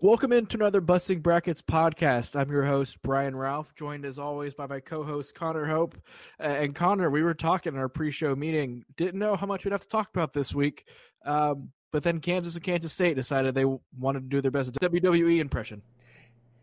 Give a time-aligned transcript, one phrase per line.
[0.00, 2.38] Welcome into another Busting Brackets podcast.
[2.38, 5.96] I'm your host, Brian Ralph, joined as always by my co host, Connor Hope.
[6.38, 9.72] And Connor, we were talking in our pre show meeting, didn't know how much we'd
[9.72, 10.86] have to talk about this week.
[11.24, 13.64] Um, but then Kansas and Kansas State decided they
[13.98, 15.82] wanted to do their best WWE impression.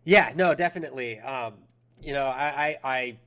[0.06, 1.20] Yeah, no, definitely.
[1.20, 1.56] Um,
[2.02, 3.18] you know, I, I, I,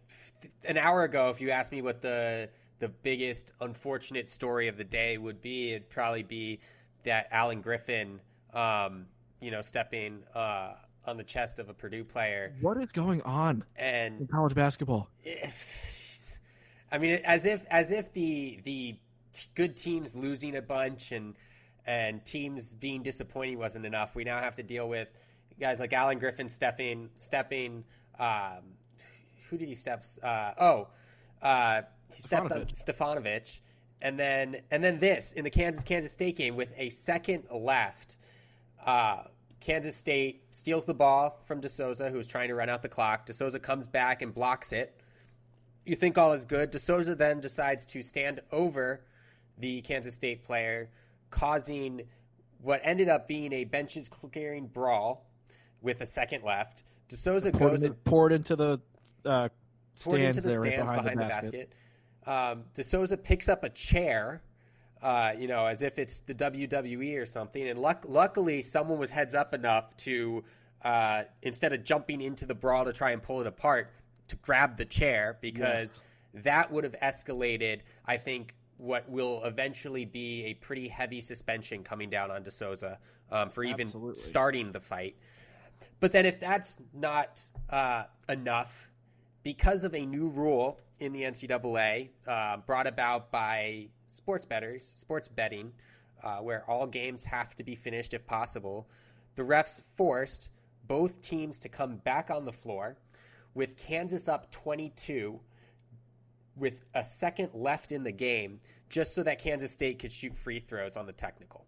[0.64, 2.48] an hour ago, if you asked me what the
[2.78, 6.60] the biggest unfortunate story of the day would be, it'd probably be
[7.04, 8.20] that Alan Griffin,
[8.54, 9.06] um,
[9.40, 10.74] you know, stepping uh,
[11.06, 12.54] on the chest of a Purdue player.
[12.60, 15.08] What is going on and in college basketball?
[16.92, 18.96] I mean, as if as if the the
[19.54, 21.34] good teams losing a bunch and
[21.86, 24.14] and teams being disappointing wasn't enough.
[24.14, 25.08] We now have to deal with
[25.60, 27.84] guys like Alan Griffin stepping stepping.
[28.18, 28.74] Um,
[29.48, 30.04] who did he step?
[30.22, 30.88] Uh, oh,
[31.42, 31.82] uh,
[32.14, 33.60] he stepped on Stefanovic,
[34.00, 38.16] and then and then this in the Kansas Kansas State game with a second left.
[38.84, 39.24] Uh,
[39.60, 43.26] Kansas State steals the ball from De Sousa, who's trying to run out the clock.
[43.26, 45.00] De Sousa comes back and blocks it.
[45.84, 46.70] You think all is good.
[46.70, 49.02] De Sousa then decides to stand over
[49.58, 50.90] the Kansas State player,
[51.30, 52.02] causing
[52.62, 55.26] what ended up being a benches clearing brawl
[55.82, 56.82] with a second left.
[57.08, 58.80] De Sousa poured goes in, poured into the
[59.24, 59.48] uh,
[60.02, 61.72] poured stands into the there right behind, behind, the the basket.
[62.28, 64.42] Um, De Sousa picks up a chair,
[65.02, 67.66] uh, you know, as if it's the WWE or something.
[67.66, 70.44] And luck- luckily, someone was heads up enough to,
[70.82, 73.90] uh, instead of jumping into the brawl to try and pull it apart,
[74.28, 76.02] to grab the chair because
[76.34, 82.10] that would have escalated, I think, what will eventually be a pretty heavy suspension coming
[82.10, 82.98] down on De Sousa
[83.32, 84.20] um, for even Absolutely.
[84.20, 85.16] starting the fight.
[86.00, 87.40] But then, if that's not
[87.70, 88.88] uh, enough,
[89.42, 95.28] because of a new rule in the NCAA uh, brought about by sports bettors, sports
[95.28, 95.72] betting,
[96.22, 98.88] uh, where all games have to be finished if possible,
[99.36, 100.50] the refs forced
[100.86, 102.96] both teams to come back on the floor
[103.54, 105.38] with Kansas up 22
[106.56, 108.58] with a second left in the game
[108.88, 111.66] just so that Kansas State could shoot free throws on the technical.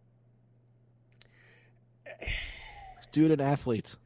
[3.00, 3.96] Student athletes.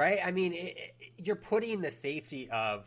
[0.00, 0.18] Right?
[0.24, 2.86] I mean, it, it- you're putting the safety of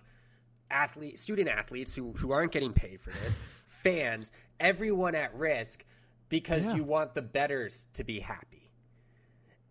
[0.72, 5.86] athlete, student athletes who who aren't getting paid for this, fans, everyone at risk
[6.30, 6.74] because Yeah.
[6.76, 8.72] you want the bettors to be happy.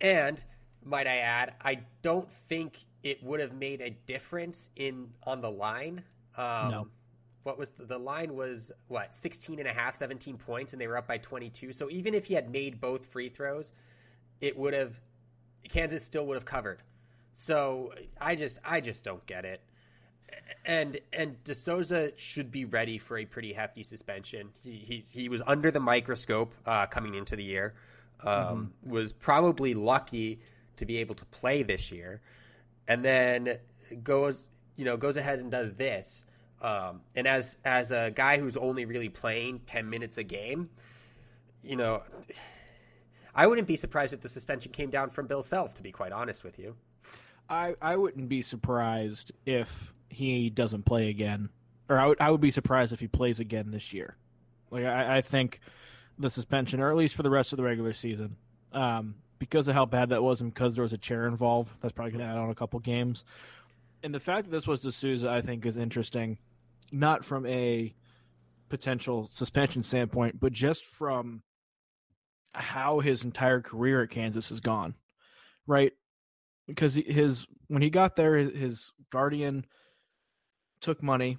[0.00, 0.42] And
[0.84, 5.50] might I add, I don't think it would have made a difference in on the
[5.50, 6.04] line.
[6.36, 6.88] Um, No.
[7.42, 10.86] What was the, the line was what 16 and a half 17 points and they
[10.86, 11.72] were up by 22.
[11.72, 13.72] So even if he had made both free throws,
[14.40, 15.00] it would have
[15.68, 16.80] Kansas still would have covered.
[17.32, 19.60] So I just I just don't get it.
[20.64, 24.50] And and De Sousa should be ready for a pretty hefty suspension.
[24.62, 27.74] He he, he was under the microscope uh, coming into the year.
[28.24, 30.40] Um, Was probably lucky
[30.76, 32.20] to be able to play this year,
[32.86, 33.58] and then
[34.02, 36.24] goes you know goes ahead and does this.
[36.60, 40.70] Um, and as as a guy who's only really playing ten minutes a game,
[41.64, 42.02] you know,
[43.34, 45.74] I wouldn't be surprised if the suspension came down from Bill Self.
[45.74, 46.76] To be quite honest with you.
[47.48, 51.48] I, I wouldn't be surprised if he doesn't play again,
[51.88, 54.16] or I would I would be surprised if he plays again this year.
[54.70, 55.60] Like I, I think
[56.18, 58.36] the suspension, or at least for the rest of the regular season,
[58.72, 61.92] um, because of how bad that was, and because there was a chair involved, that's
[61.92, 63.24] probably going to add on a couple games.
[64.02, 66.38] And the fact that this was De Sousa, I think, is interesting,
[66.90, 67.94] not from a
[68.68, 71.42] potential suspension standpoint, but just from
[72.52, 74.94] how his entire career at Kansas has gone,
[75.66, 75.92] right?
[76.66, 79.66] Because he- his when he got there, his, guardian
[80.80, 81.38] took money,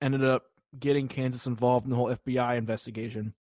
[0.00, 0.44] ended up
[0.78, 3.34] getting Kansas involved in the whole FBI investigation.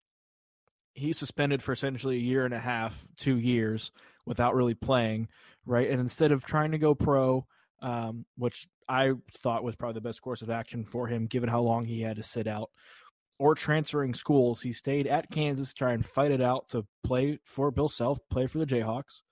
[0.95, 3.91] He's suspended for essentially a year and a half, two years,
[4.27, 5.29] without really playing,
[5.67, 5.91] right?
[5.91, 7.47] And instead of trying to go pro,
[7.83, 11.61] um, which I thought was probably the best course of action for him, given how
[11.61, 12.71] long he had to sit out,
[13.39, 17.39] or transferring schools, he stayed at Kansas to try and fight it out to play
[17.45, 19.23] for Bill Self, play for the Jayhawks.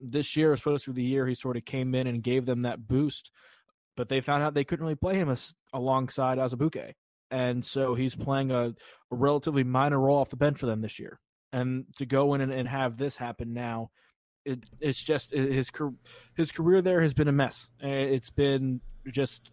[0.00, 2.62] This year supposed to be the year he sort of came in and gave them
[2.62, 3.30] that boost,
[3.96, 6.92] but they found out they couldn't really play him as, alongside Azubuike.
[7.30, 8.74] And so he's playing a, a
[9.10, 11.18] relatively minor role off the bench for them this year.
[11.52, 13.90] And to go in and, and have this happen now,
[14.44, 15.70] it, it's just his
[16.36, 17.70] his career there has been a mess.
[17.80, 18.80] It's been
[19.10, 19.50] just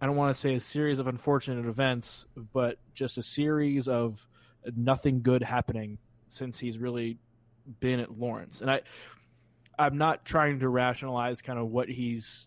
[0.00, 4.26] I don't want to say a series of unfortunate events, but just a series of
[4.76, 5.98] nothing good happening
[6.28, 7.18] since he's really
[7.80, 8.60] been at Lawrence.
[8.60, 8.80] And I
[9.82, 12.46] I'm not trying to rationalize kind of what he's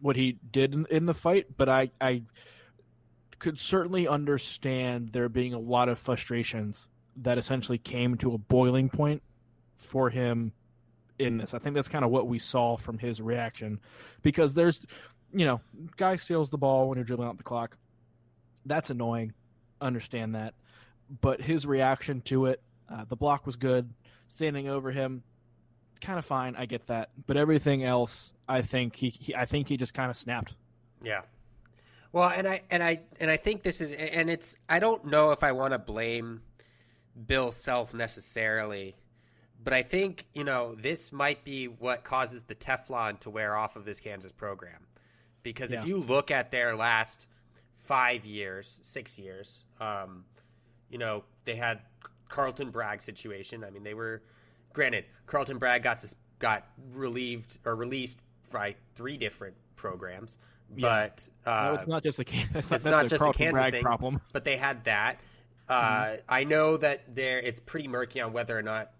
[0.00, 2.22] what he did in, in the fight, but I I
[3.38, 8.88] could certainly understand there being a lot of frustrations that essentially came to a boiling
[8.88, 9.22] point
[9.74, 10.52] for him
[11.18, 11.54] in this.
[11.54, 13.80] I think that's kind of what we saw from his reaction
[14.22, 14.80] because there's,
[15.32, 15.60] you know,
[15.96, 17.76] guy steals the ball when you're dribbling out the clock.
[18.64, 19.32] That's annoying.
[19.80, 20.54] Understand that.
[21.20, 22.60] But his reaction to it,
[22.92, 23.92] uh, the block was good.
[24.28, 25.22] Standing over him,
[26.00, 26.56] kind of fine.
[26.56, 27.10] I get that.
[27.26, 30.54] But everything else, I think he, he I think he just kind of snapped.
[31.02, 31.22] Yeah.
[32.12, 35.32] Well, and I and I and I think this is and it's I don't know
[35.32, 36.42] if I want to blame
[37.26, 38.96] Bill Self necessarily,
[39.62, 43.76] but I think, you know, this might be what causes the Teflon to wear off
[43.76, 44.86] of this Kansas program.
[45.42, 45.80] Because yeah.
[45.80, 47.26] if you look at their last
[47.84, 50.24] 5 years, 6 years, um,
[50.90, 51.80] you know, they had
[52.28, 53.64] Carlton Bragg situation.
[53.64, 54.22] I mean, they were
[54.76, 56.04] granted Carlton Bragg got
[56.38, 58.20] got relieved or released
[58.52, 60.38] by three different programs.
[60.78, 62.24] But uh, no, it's not just a
[62.54, 64.20] it's not, just a, a Kansas Bragg thing, problem.
[64.32, 65.18] But they had that.
[65.68, 66.20] Uh, mm-hmm.
[66.28, 68.92] I know that there it's pretty murky on whether or not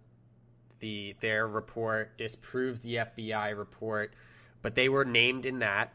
[0.81, 4.15] the their report disproves the FBI report,
[4.63, 5.93] but they were named in that.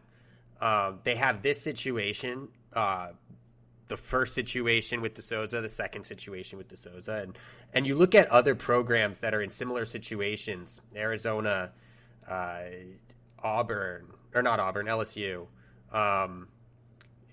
[0.60, 3.10] Uh, they have this situation, uh,
[3.92, 7.38] the first situation with De Sousa, the second situation with De Sousa, and
[7.74, 11.72] and you look at other programs that are in similar situations, Arizona,
[12.28, 12.62] uh,
[13.44, 15.46] Auburn, or not Auburn, LSU,
[15.92, 16.48] um,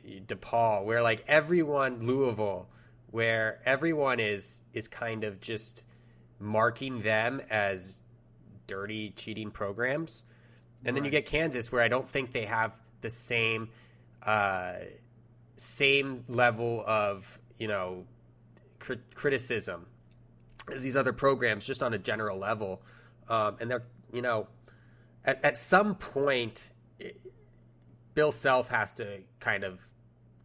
[0.04, 2.68] DePaul, where like everyone, Louisville,
[3.12, 5.84] where everyone is is kind of just
[6.40, 8.00] marking them as
[8.66, 10.24] dirty cheating programs.
[10.84, 13.68] And then you get Kansas, where I don't think they have the same
[14.22, 14.74] uh,
[15.58, 18.04] same level of you know
[19.14, 19.86] criticism
[20.74, 22.82] as these other programs, just on a general level.
[23.28, 24.48] Um, and they're you know
[25.24, 26.70] at, at some point,
[28.14, 29.78] Bill Self has to kind of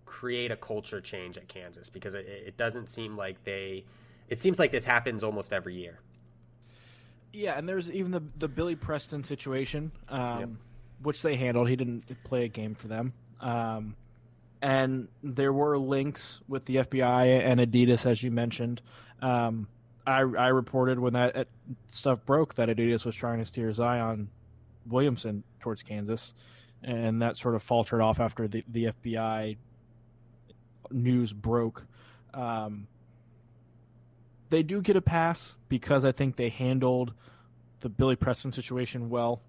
[0.05, 3.85] create a culture change at Kansas because it, it doesn't seem like they.
[4.29, 5.99] It seems like this happens almost every year.
[7.31, 10.49] Yeah, and there's even the the Billy Preston situation, um, yep.
[11.01, 11.69] which they handled.
[11.69, 13.95] He didn't play a game for them, um,
[14.63, 18.81] and there were links with the FBI and Adidas, as you mentioned.
[19.21, 19.67] Um,
[20.07, 21.49] I, I reported when that
[21.89, 24.29] stuff broke that Adidas was trying to steer Zion
[24.87, 26.33] Williamson towards Kansas
[26.81, 29.57] and that sort of faltered off after the, the FBI
[30.91, 31.85] news broke.
[32.33, 32.87] Um,
[34.49, 37.13] they do get a pass because I think they handled
[37.81, 39.41] the Billy Preston situation well.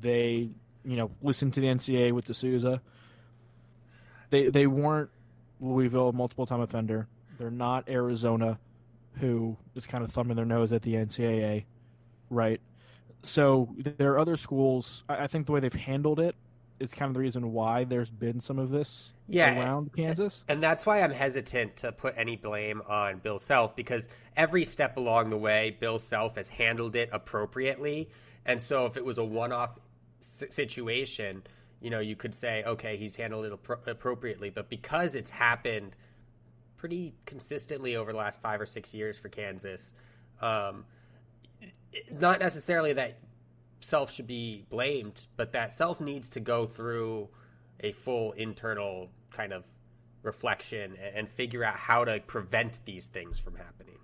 [0.00, 0.50] They,
[0.84, 2.80] you know, listened to the NCA with De Sousa.
[4.30, 5.10] They they weren't
[5.60, 7.08] Louisville multiple time offender.
[7.38, 8.58] They're not Arizona,
[9.14, 11.64] who is kind of thumbing their nose at the NCAA,
[12.30, 12.60] right?
[13.22, 15.04] so there are other schools.
[15.08, 16.34] I think the way they've handled it
[16.78, 20.44] is kind of the reason why there's been some of this yeah, around Kansas.
[20.48, 24.96] And that's why I'm hesitant to put any blame on Bill Self because every step
[24.96, 28.10] along the way, Bill Self has handled it appropriately.
[28.46, 29.76] And so if it was a one off
[30.20, 31.42] situation,
[31.80, 34.50] you know, you could say, okay, he's handled it appro- appropriately.
[34.50, 35.96] But because it's happened
[36.76, 39.92] pretty consistently over the last five or six years for Kansas,
[40.40, 40.84] um,
[42.10, 43.18] not necessarily that
[43.80, 47.28] self should be blamed, but that self needs to go through
[47.80, 49.64] a full internal kind of
[50.22, 53.94] reflection and figure out how to prevent these things from happening.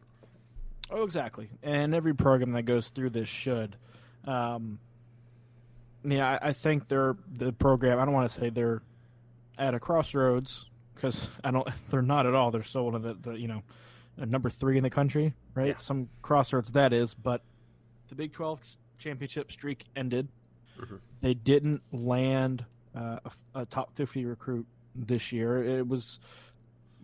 [0.91, 1.48] Oh, exactly.
[1.63, 3.77] And every program that goes through this should.
[4.27, 4.79] Um,
[6.05, 7.99] yeah, I, I think they're the program.
[7.99, 8.82] I don't want to say they're
[9.58, 11.69] at a crossroads because I don't.
[11.91, 12.51] They're not at all.
[12.51, 13.63] They're still one of the, the you know
[14.17, 15.69] number three in the country, right?
[15.69, 15.77] Yeah.
[15.79, 17.43] Some crossroads that is, but
[18.08, 18.61] the Big 12
[18.99, 20.29] championship streak ended.
[20.81, 20.96] Mm-hmm.
[21.20, 22.65] They didn't land
[22.96, 23.19] uh,
[23.55, 25.63] a, a, top 50 recruit this year.
[25.63, 26.20] It was,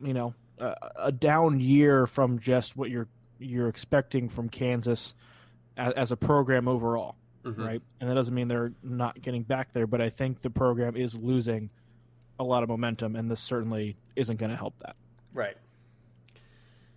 [0.02, 5.14] you know, a, a, down year from just what you're you're expecting from Kansas
[5.76, 7.62] as, as a program overall, mm-hmm.
[7.62, 7.82] right?
[8.00, 11.14] And that doesn't mean they're not getting back there, but I think the program is
[11.14, 11.70] losing
[12.38, 14.97] a lot of momentum, and this certainly isn't going to help that.
[15.32, 15.56] Right.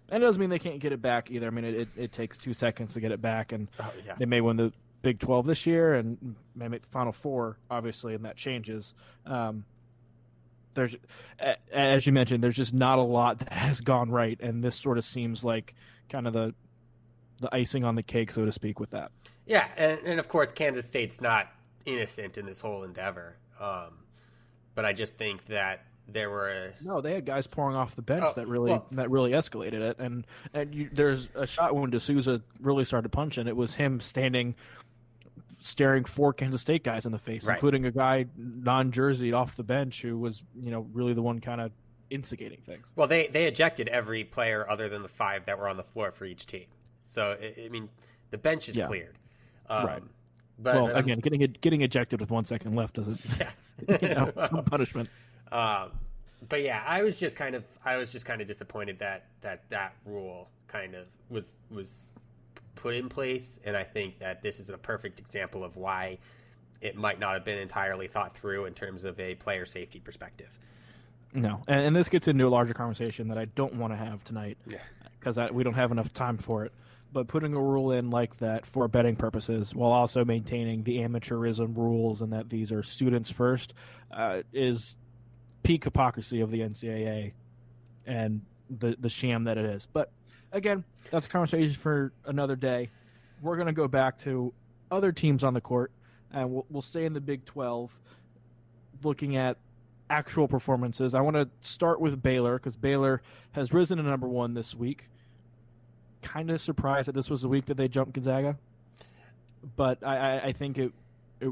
[0.10, 1.48] And it doesn't mean they can't get it back either.
[1.48, 4.16] I mean, it, it, it takes two seconds to get it back, and oh, yeah.
[4.18, 4.72] they may win the
[5.02, 8.94] Big 12 this year and may make the Final Four, obviously, and that changes.
[9.26, 9.66] Um,
[10.76, 10.96] there's,
[11.72, 14.98] as you mentioned, there's just not a lot that has gone right, and this sort
[14.98, 15.76] of seems like
[16.10, 16.56] kind of the
[17.42, 19.12] the icing on the cake, so to speak, with that.
[19.46, 21.52] Yeah, and, and of course, Kansas State's not
[21.86, 23.38] innocent in this whole endeavor.
[23.60, 24.00] Um,
[24.76, 28.24] but I just think that there were no they had guys pouring off the bench
[28.26, 31.90] oh, that really well, that really escalated it and and you, there's a shot when
[31.92, 34.54] De Sousa really started punching it was him standing
[35.62, 37.54] staring four Kansas State guys in the face right.
[37.54, 41.62] including a guy non-jersey off the bench who was you know really the one kind
[41.62, 41.72] of
[42.14, 42.94] instigating things.
[42.96, 46.12] Well, they they ejected every player other than the five that were on the floor
[46.12, 46.66] for each team.
[47.06, 47.90] So I, I mean,
[48.30, 48.88] the bench is Yeah.
[48.88, 49.18] cleared.
[49.70, 50.04] Um, Right.
[50.60, 53.98] But well, again, getting getting ejected with one second left doesn't, yeah.
[54.02, 55.10] you know, some punishment.
[55.52, 55.92] Um,
[56.48, 59.68] but yeah, I was just kind of I was just kind of disappointed that that
[59.70, 62.12] that rule kind of was was
[62.76, 66.20] put in place, and I think that this is a perfect example of why
[66.82, 70.58] it might not have been entirely thought through in terms of a player safety perspective.
[71.34, 74.24] No, and, and this gets into a larger conversation that I don't want to have
[74.24, 74.78] tonight Yeah.
[75.20, 76.74] because we don't have enough time for it.
[77.14, 81.78] But putting a rule in like that for betting purposes, while also maintaining the amateurism
[81.78, 83.76] rules and that these are students first,
[84.12, 84.98] uh, is
[85.62, 87.34] peak hypocrisy of the NCAA
[88.06, 89.88] and the the sham that it is.
[89.92, 90.12] But
[90.52, 92.90] again, that's a conversation for another day.
[93.42, 94.54] We're going to go back to
[94.90, 95.92] other teams on the court,
[96.32, 97.96] and we'll, we'll stay in the Big Twelve,
[99.04, 99.58] looking at
[100.10, 101.14] actual performances.
[101.14, 105.10] I want to start with Baylor because Baylor has risen to number one this week.
[106.24, 108.58] Kind of surprised that this was the week that they jumped Gonzaga,
[109.76, 110.92] but I, I, I think it,
[111.40, 111.52] it.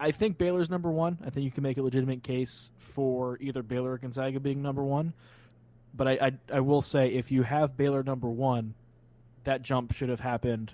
[0.00, 1.18] I think Baylor's number one.
[1.24, 4.82] I think you can make a legitimate case for either Baylor or Gonzaga being number
[4.82, 5.12] one.
[5.94, 8.74] But I, I, I will say if you have Baylor number one,
[9.44, 10.72] that jump should have happened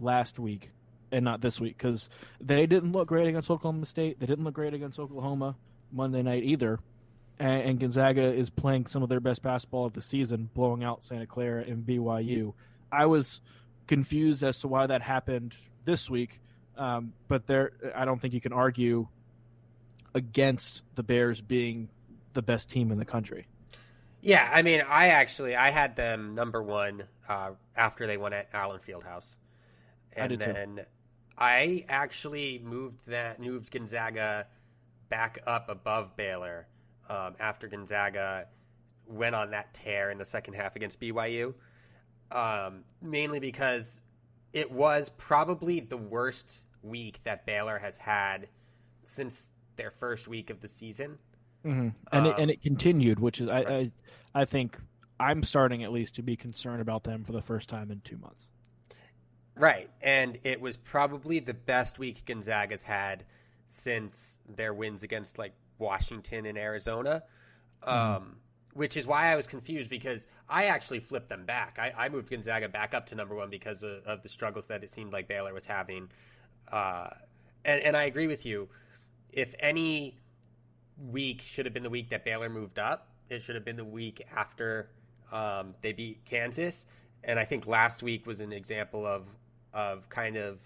[0.00, 0.70] last week
[1.12, 4.18] and not this week because they didn't look great against Oklahoma State.
[4.18, 5.56] They didn't look great against Oklahoma
[5.92, 6.78] Monday night either.
[7.40, 11.02] And, and Gonzaga is playing some of their best basketball of the season, blowing out
[11.02, 12.52] Santa Clara and BYU.
[12.92, 13.40] I was
[13.88, 16.38] confused as to why that happened this week,
[16.76, 19.08] um, but there, I don't think you can argue
[20.14, 21.88] against the Bears being
[22.34, 23.46] the best team in the country.
[24.20, 28.48] Yeah, I mean, I actually I had them number one uh, after they won at
[28.52, 29.34] Allen Fieldhouse,
[30.14, 30.36] I and too.
[30.36, 30.80] then
[31.38, 34.46] I actually moved that moved Gonzaga
[35.08, 36.66] back up above Baylor
[37.10, 38.46] um, after Gonzaga
[39.06, 41.52] went on that tear in the second half against BYU,
[42.30, 44.00] um, mainly because
[44.52, 48.48] it was probably the worst week that Baylor has had
[49.04, 51.18] since their first week of the season.
[51.66, 51.88] Mm-hmm.
[52.12, 53.92] And it, Um, and it continued, which is I, right.
[54.34, 54.78] I I think
[55.18, 58.16] I'm starting at least to be concerned about them for the first time in two
[58.16, 58.46] months.
[59.56, 59.90] Right.
[60.00, 63.24] And it was probably the best week Gonzaga's had
[63.66, 67.22] since their wins against like Washington and Arizona.
[67.82, 68.36] Um,
[68.72, 71.78] which is why I was confused because I actually flipped them back.
[71.78, 74.84] I, I moved Gonzaga back up to number one because of, of the struggles that
[74.84, 76.08] it seemed like Baylor was having.
[76.70, 77.08] Uh,
[77.64, 78.68] and, and I agree with you.
[79.32, 80.18] If any
[81.10, 83.84] week should have been the week that Baylor moved up, it should have been the
[83.84, 84.90] week after
[85.32, 86.84] um, they beat Kansas.
[87.24, 89.26] And I think last week was an example of
[89.72, 90.58] of kind of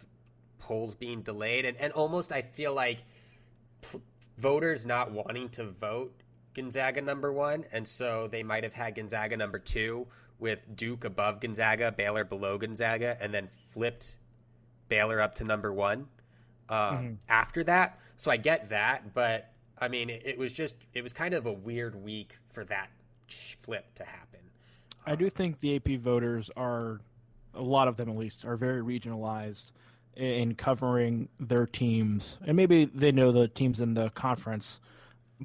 [0.59, 2.99] polls being delayed, and, and almost I feel like
[3.83, 4.01] p-
[4.39, 6.13] voters not wanting to vote
[6.55, 10.07] Gonzaga number one, and so they might have had Gonzaga number two
[10.39, 14.17] with Duke above Gonzaga, Baylor below Gonzaga, and then flipped
[14.89, 16.07] Baylor up to number one
[16.69, 17.17] um, Mhm.
[17.29, 17.99] after that.
[18.17, 21.47] So I get that, but I mean, it, it was just it was kind of
[21.47, 22.91] a weird week for that
[23.63, 24.41] flip to happen.
[25.07, 27.01] I do think the AP voters are,
[27.53, 29.73] a lot of them at least, are very regionalized
[30.17, 34.81] in covering their teams, and maybe they know the teams in the conference,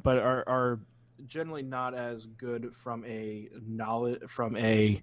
[0.04, 0.80] but are are
[1.28, 5.02] generally not as good from a knowledge from a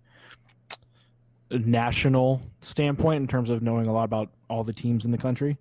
[1.51, 5.57] national standpoint in terms of knowing a lot about all the teams in the country.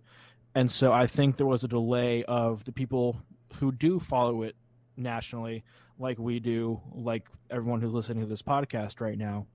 [0.55, 3.21] And so I think there was a delay of the people
[3.55, 4.55] who do follow it
[4.97, 5.63] nationally,
[5.99, 9.45] like we do, like everyone who's listening to this podcast right now,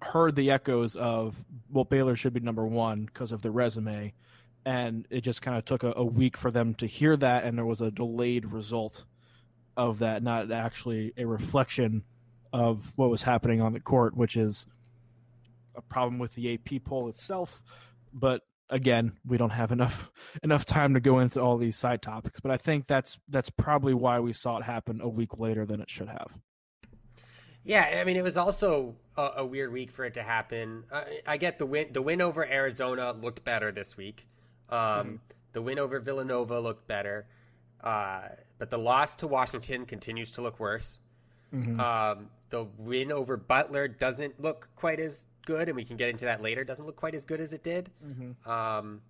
[0.00, 4.14] heard the echoes of, well, Baylor should be number one because of their resume.
[4.64, 7.56] And it just kind of took a, a week for them to hear that, and
[7.56, 9.04] there was a delayed result
[9.76, 12.04] of that, not actually a reflection
[12.52, 14.66] of what was happening on the court, which is
[15.76, 17.62] a problem with the AP poll itself.
[18.12, 20.10] But again, we don't have enough
[20.42, 22.40] enough time to go into all these side topics.
[22.40, 25.80] But I think that's that's probably why we saw it happen a week later than
[25.80, 26.36] it should have.
[27.64, 30.84] Yeah, I mean, it was also a, a weird week for it to happen.
[30.92, 31.88] I, I get the win.
[31.92, 34.26] The win over Arizona looked better this week.
[34.70, 35.18] Um, Mhm.
[35.52, 37.26] The win over Villanova looked better,
[37.82, 41.00] uh, but the loss to Washington continues to look worse.
[41.54, 41.80] Mhm.
[41.80, 46.26] Um, the win over Butler doesn't look quite as good, and we can get into
[46.26, 46.64] that later.
[46.64, 47.90] Doesn't look quite as good as it did.
[48.04, 48.46] Mhm.
[48.46, 49.00] Um,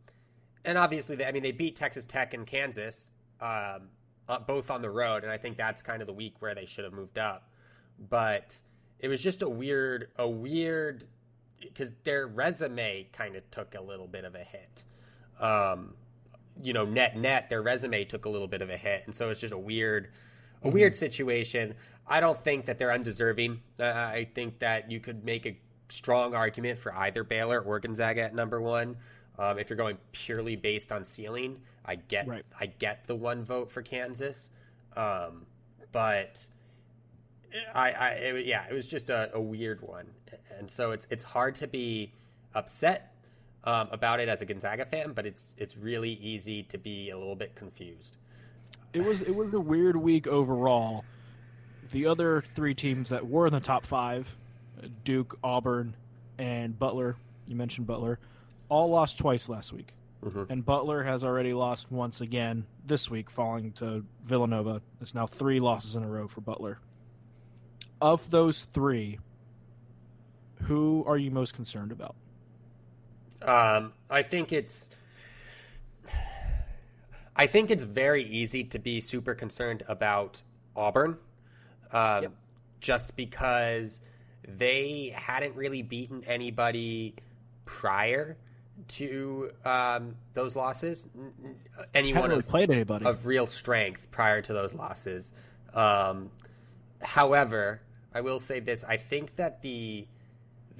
[0.64, 3.10] and obviously, they, I mean, they beat Texas Tech and Kansas,
[3.40, 3.90] um,
[4.28, 6.66] uh, both on the road, and I think that's kind of the week where they
[6.66, 7.50] should have moved up.
[8.08, 8.56] But
[9.00, 11.04] it was just a weird, a weird,
[11.60, 14.82] because their resume kind of took a little bit of a hit.
[15.40, 15.94] Um,
[16.60, 19.30] you know, net net, their resume took a little bit of a hit, and so
[19.30, 20.10] it's just a weird,
[20.62, 21.74] a weird situation.
[22.06, 23.60] I don't think that they're undeserving.
[23.78, 25.56] Uh, I think that you could make a
[25.88, 28.96] strong argument for either Baylor or Gonzaga at number one.
[29.38, 32.44] Um, if you're going purely based on ceiling, I get Right.
[32.58, 34.50] I get the one vote for Kansas,
[34.96, 35.46] um,
[35.92, 36.44] but
[37.74, 40.06] I, I it, yeah, it was just a, a weird one,
[40.58, 42.12] and so it's it's hard to be
[42.54, 43.14] upset
[43.64, 47.18] um, about it as a Gonzaga fan, but it's it's really easy to be a
[47.18, 48.16] little bit confused.
[48.92, 51.04] It was it was a weird week overall.
[51.90, 54.34] The other three teams that were in the top five,
[55.04, 55.94] Duke, Auburn,
[56.38, 57.16] and Butler.
[57.48, 58.18] You mentioned Butler,
[58.68, 60.50] all lost twice last week, Mhm.
[60.50, 64.82] and Butler has already lost once again this week, falling to Villanova.
[65.00, 66.78] It's now three losses in a row for Butler.
[68.00, 69.18] Of those three,
[70.62, 72.14] who are you most concerned about?
[73.42, 74.90] Um, I think it's.
[77.36, 80.42] I think it's very easy to be super concerned about
[80.74, 81.16] Auburn,
[81.92, 82.32] um, Yep.
[82.80, 84.00] just because
[84.46, 87.14] they hadn't really beaten anybody
[87.64, 88.36] prior
[88.88, 91.08] to um, those losses.
[91.94, 93.06] Anyone Haven't really of, played anybody.
[93.06, 95.32] of real strength prior to those losses.
[95.74, 96.30] Um,
[97.00, 97.80] however,
[98.14, 100.06] I will say this: I think that the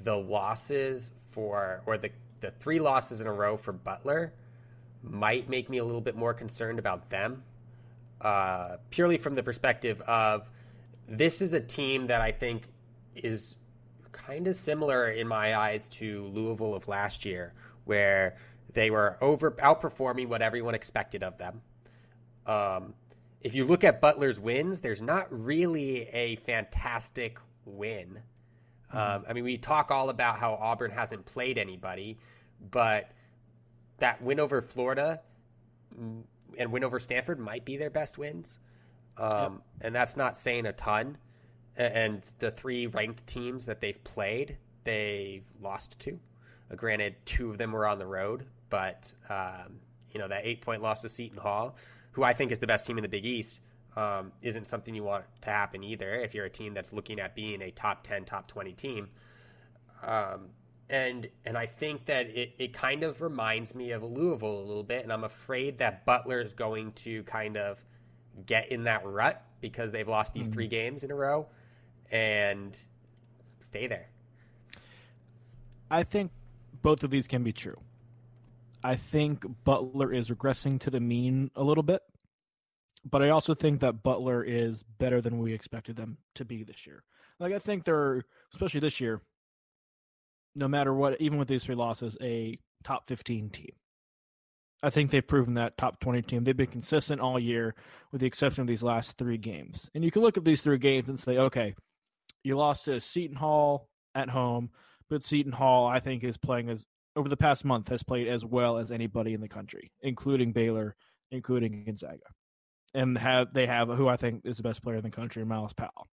[0.03, 4.33] the losses for or the the three losses in a row for Butler
[5.03, 7.43] might make me a little bit more concerned about them.
[8.21, 10.49] Uh, purely from the perspective of
[11.09, 12.65] this is a team that I think
[13.15, 13.55] is
[14.13, 17.53] kind of similar in my eyes to Louisville of last year,
[17.85, 18.37] where
[18.73, 21.63] they were over outperforming what everyone expected of them.
[22.47, 22.95] Um,
[23.41, 28.19] if you look at Butler's wins, there's not really a fantastic win.
[28.93, 32.19] Um, I mean, we talk all about how Auburn hasn't played anybody,
[32.71, 33.11] but
[33.99, 35.21] that win over Florida
[36.59, 38.59] and win over Stanford might be their best wins.
[39.17, 41.19] Um, And that's not saying a ton.
[41.77, 46.19] And the three ranked teams that they've played, they've lost to.
[46.71, 49.81] Uh, granted, two of them were on the road, but um,
[50.13, 51.77] you know that eight point loss to Seton Hall,
[52.13, 53.61] who I think is the best team in the Big East,
[53.97, 56.15] um, isn't something you want to happen either.
[56.15, 59.09] If you're a team that's looking at being a top ten, top twenty team,
[60.03, 60.49] um,
[60.89, 64.83] and and I think that it, it kind of reminds me of Louisville a little
[64.83, 67.81] bit, and I'm afraid that Butler is going to kind of
[68.47, 71.47] get in that rut because they've lost these three games in a row,
[72.13, 72.77] and
[73.59, 74.09] stay there.
[75.91, 76.31] I think
[76.83, 77.79] both of these can be true.
[78.83, 82.03] I think Butler is regressing to the mean a little bit,
[83.05, 86.87] but I also think that Butler is better than we expected them to be this
[86.87, 87.03] year.
[87.41, 89.21] Like I think they're especially this year,
[90.55, 93.73] no matter what, even with these three losses, a top fifteen team.
[94.81, 96.45] I think they've proven that top twenty team.
[96.45, 97.75] They've been consistent all year,
[98.13, 99.91] with the exception of these last three games.
[99.95, 101.75] And you can look at these three games and say, okay,
[102.45, 104.71] you lost to Seton Hall at home,
[105.11, 106.87] but Seton Hall, I think, is playing as
[107.19, 110.95] over the past month has played as well as anybody in the country, including Baylor,
[111.33, 112.19] including Gonzaga,
[112.95, 115.73] and have they have who I think is the best player in the country, Myles
[115.73, 116.07] Powell.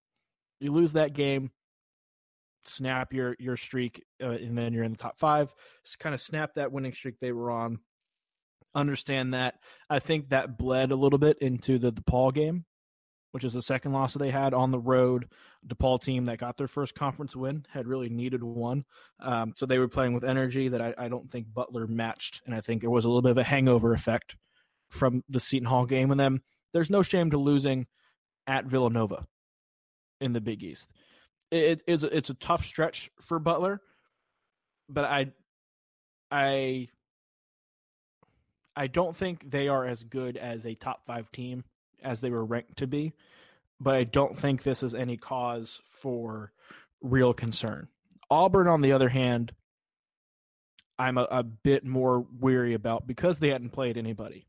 [0.59, 1.51] You lose that game,
[2.65, 5.53] snap your your streak, uh, and then you're in the top five.
[5.83, 7.77] Just kind of snap that winning streak they were on.
[8.73, 9.55] Understand that.
[9.89, 12.65] I think that bled a little bit into the the DePaul game,
[13.35, 15.27] which is the second loss that they had on the road.
[15.67, 18.85] DePaul team that got their first conference win had really needed one.
[19.19, 22.41] Um, so they were playing with energy that I, I don't think Butler matched.
[22.45, 24.37] And I think there was a little bit of a hangover effect
[24.89, 26.11] from the Seton Hall game.
[26.11, 26.39] And then
[26.71, 27.87] there's no shame to losing
[28.47, 29.25] at Villanova
[30.21, 30.89] in the Big East.
[31.51, 33.81] It, it's, it's a tough stretch for Butler,
[34.87, 35.33] but I,
[36.31, 36.87] I,
[38.77, 41.65] I don't think they are as good as a top five team
[42.05, 43.13] as they were ranked to be,
[43.79, 46.51] but I don't think this is any cause for
[47.01, 47.87] real concern.
[48.29, 49.51] Auburn, on the other hand,
[50.97, 54.47] I'm a, a bit more weary about because they hadn't played anybody.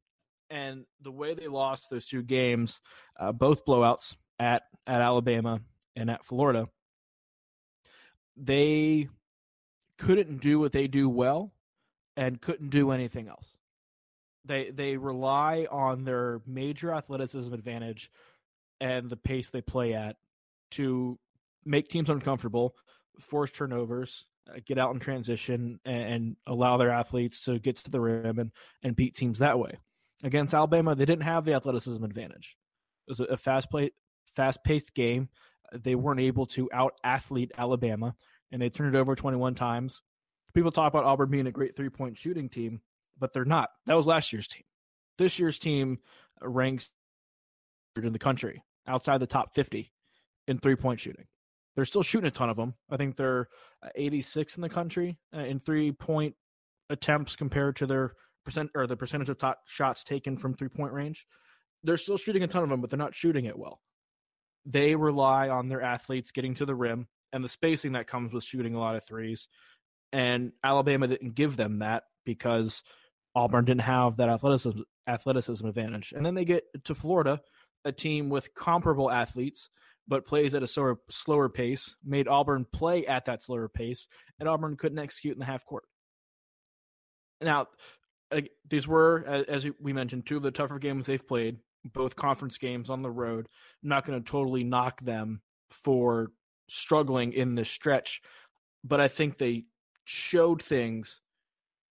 [0.49, 2.81] And the way they lost those two games,
[3.19, 5.61] uh, both blowouts at, at Alabama
[5.97, 6.69] and at Florida,
[8.37, 9.09] they
[9.99, 11.53] couldn't do what they do well
[12.17, 13.56] and couldn't do anything else.
[14.47, 18.11] They they rely on their major athleticism advantage
[18.81, 20.17] and the pace they play at
[20.73, 21.19] to
[21.65, 22.75] make teams uncomfortable,
[23.21, 27.91] force turnovers, uh, get out in transition, and, and allow their athletes to get to
[27.91, 29.77] the rim and, and beat teams that way.
[30.23, 32.57] Against Alabama, they didn't have the athleticism advantage.
[33.07, 33.91] It was a, fast play,
[34.35, 35.29] fast paced game.
[35.73, 38.15] They weren't able to out athlete Alabama,
[38.53, 40.01] and they turned it over 21 times.
[40.55, 42.81] People talk about Auburn being a great three point shooting team,
[43.19, 43.71] but they're not.
[43.87, 44.65] That was last year's team.
[45.19, 45.99] This year's team
[46.43, 46.91] ranks
[47.97, 49.91] in the country outside the top 50
[50.47, 51.27] in three point shooting.
[51.75, 52.75] They're still shooting a ton of them.
[52.91, 53.49] I think they're
[53.95, 56.35] 86 in the country uh, in three point
[56.89, 58.13] attempts compared to their
[58.45, 61.27] percent or the percentage of top shots taken from three point range.
[61.83, 63.81] They're still shooting a ton of them, but they're not shooting it well.
[64.65, 68.45] They rely on their athletes getting to the rim and the spacing that comes with
[68.45, 69.49] shooting a lot of threes.
[70.13, 72.83] And Alabama didn't give them that because
[73.37, 76.13] Auburn didn't have that athleticism athleticism advantage.
[76.17, 77.41] And then they get to Florida,
[77.85, 79.69] a team with comparable athletes
[80.09, 84.07] but plays at a slower, slower pace, made Auburn play at that slower pace,
[84.39, 85.85] and Auburn couldn't execute in the half court.
[87.41, 87.67] Now,
[88.69, 92.89] these were, as we mentioned, two of the tougher games they've played, both conference games
[92.89, 93.49] on the road.
[93.83, 96.31] I'm not going to totally knock them for
[96.69, 98.23] struggling in this stretch,
[98.85, 99.65] but I think they
[100.05, 101.21] showed things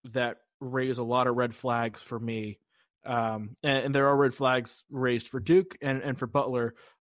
[0.06, 2.60] that raise a lot of red flags for me.
[3.06, 6.74] Um, and, and, there are red flags raised for Duke and, and for Butler,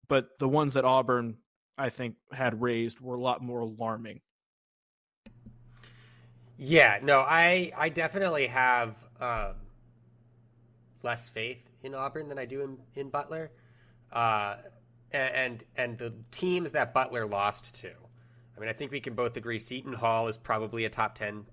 [0.10, 1.38] but the ones that Auburn,
[1.78, 4.20] I think, had raised were a lot more alarming.
[6.58, 9.54] Yeah, no, I I definitely have um,
[11.04, 13.52] less faith in Auburn than I do in, in Butler,
[14.12, 14.56] uh,
[15.12, 17.92] and and the teams that Butler lost to.
[18.56, 21.46] I mean, I think we can both agree Seton Hall is probably a top ten,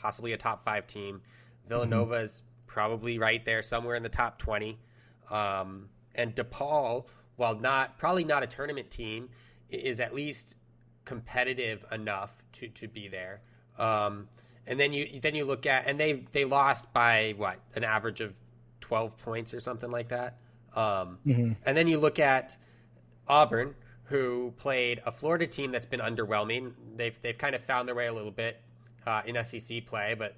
[0.00, 1.20] possibly a top five team.
[1.68, 2.24] Villanova mm-hmm.
[2.24, 4.78] is probably right there, somewhere in the top twenty.
[5.30, 7.06] Um, and DePaul,
[7.36, 9.28] while not probably not a tournament team,
[9.68, 10.56] is at least
[11.04, 13.40] competitive enough to, to be there.
[13.78, 14.28] Um,
[14.66, 18.20] and then you then you look at and they they lost by what an average
[18.20, 18.34] of
[18.80, 20.38] twelve points or something like that.
[20.74, 21.52] Um, mm-hmm.
[21.64, 22.56] And then you look at
[23.26, 26.72] Auburn, who played a Florida team that's been underwhelming.
[26.96, 28.60] They've they've kind of found their way a little bit
[29.08, 30.36] uh, in SEC play, but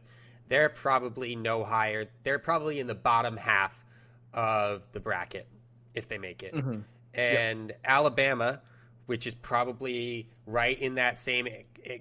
[0.48, 2.08] they're probably no higher.
[2.22, 3.84] They're probably in the bottom half
[4.32, 5.48] of the bracket
[5.94, 6.54] if they make it.
[6.54, 6.80] Mm-hmm.
[7.14, 7.80] And yep.
[7.84, 8.62] Alabama,
[9.06, 11.48] which is probably right in that same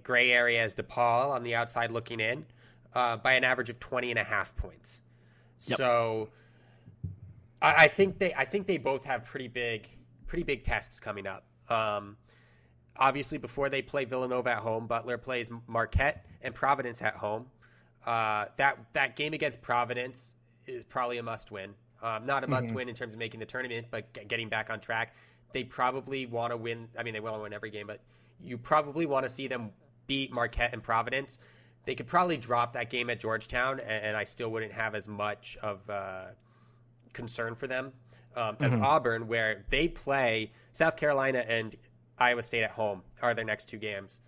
[0.03, 2.45] gray area as DePaul on the outside looking in,
[2.93, 5.01] uh, by an average of 20 and a half points.
[5.67, 5.77] Yep.
[5.77, 6.29] So
[7.61, 9.89] I, I, think they I think they both have pretty big
[10.27, 11.45] pretty big tests coming up.
[11.69, 12.17] Um,
[12.95, 17.47] obviously, before they play Villanova at home, Butler plays Marquette and Providence at home.
[18.05, 21.73] Uh, that that game against Providence is probably a must win.
[22.01, 22.75] Um, not a must mm-hmm.
[22.75, 25.15] win in terms of making the tournament, but getting back on track.
[25.51, 26.87] They probably want to win.
[26.97, 27.99] I mean, they want to win every game, but
[28.41, 29.71] you probably want to see them
[30.07, 31.39] beat Marquette and Providence.
[31.85, 35.07] They could probably drop that game at Georgetown, and, and I still wouldn't have as
[35.07, 36.25] much of uh,
[37.13, 37.93] concern for them
[38.35, 38.83] um, as mm-hmm.
[38.83, 41.75] Auburn, where they play South Carolina and
[42.17, 44.19] Iowa State at home are their next two games.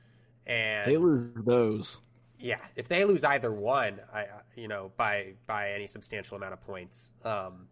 [0.45, 1.97] And they lose those.
[2.39, 4.25] Yeah, if they lose either one, I
[4.55, 7.67] you know by by any substantial amount of points, um,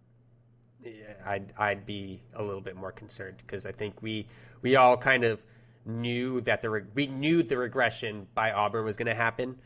[1.26, 4.28] I'd I'd be a little bit more concerned because I think we
[4.62, 5.42] we all kind of
[5.86, 9.58] knew that the we knew the regression by Auburn was going to happen,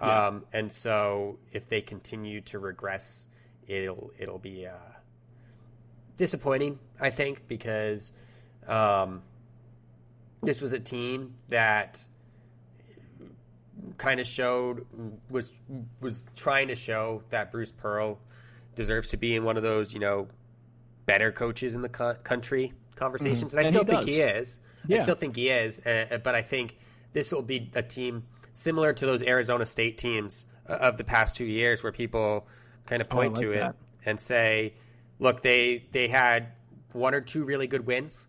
[0.00, 0.26] yeah.
[0.26, 3.28] um, and so if they continue to regress,
[3.68, 4.72] it'll it'll be uh,
[6.16, 6.78] disappointing.
[7.00, 8.12] I think because
[8.66, 9.22] um,
[10.42, 12.02] this was a team that
[13.98, 14.86] kind of showed
[15.28, 15.52] was
[16.00, 18.18] was trying to show that Bruce Pearl
[18.74, 20.28] deserves to be in one of those you know
[21.06, 23.58] better coaches in the co- country conversations, mm-hmm.
[23.58, 24.14] and I and still he think does.
[24.14, 24.58] he is.
[24.86, 24.98] Yeah.
[24.98, 26.78] I still think he is, uh, but I think
[27.12, 31.36] this will be a team similar to those Arizona State teams uh, of the past
[31.36, 32.46] two years, where people
[32.86, 33.70] kind of oh, point oh, like to that.
[33.70, 34.74] it and say,
[35.18, 36.52] "Look, they they had
[36.92, 38.26] one or two really good wins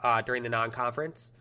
[0.00, 1.32] uh, during the non-conference."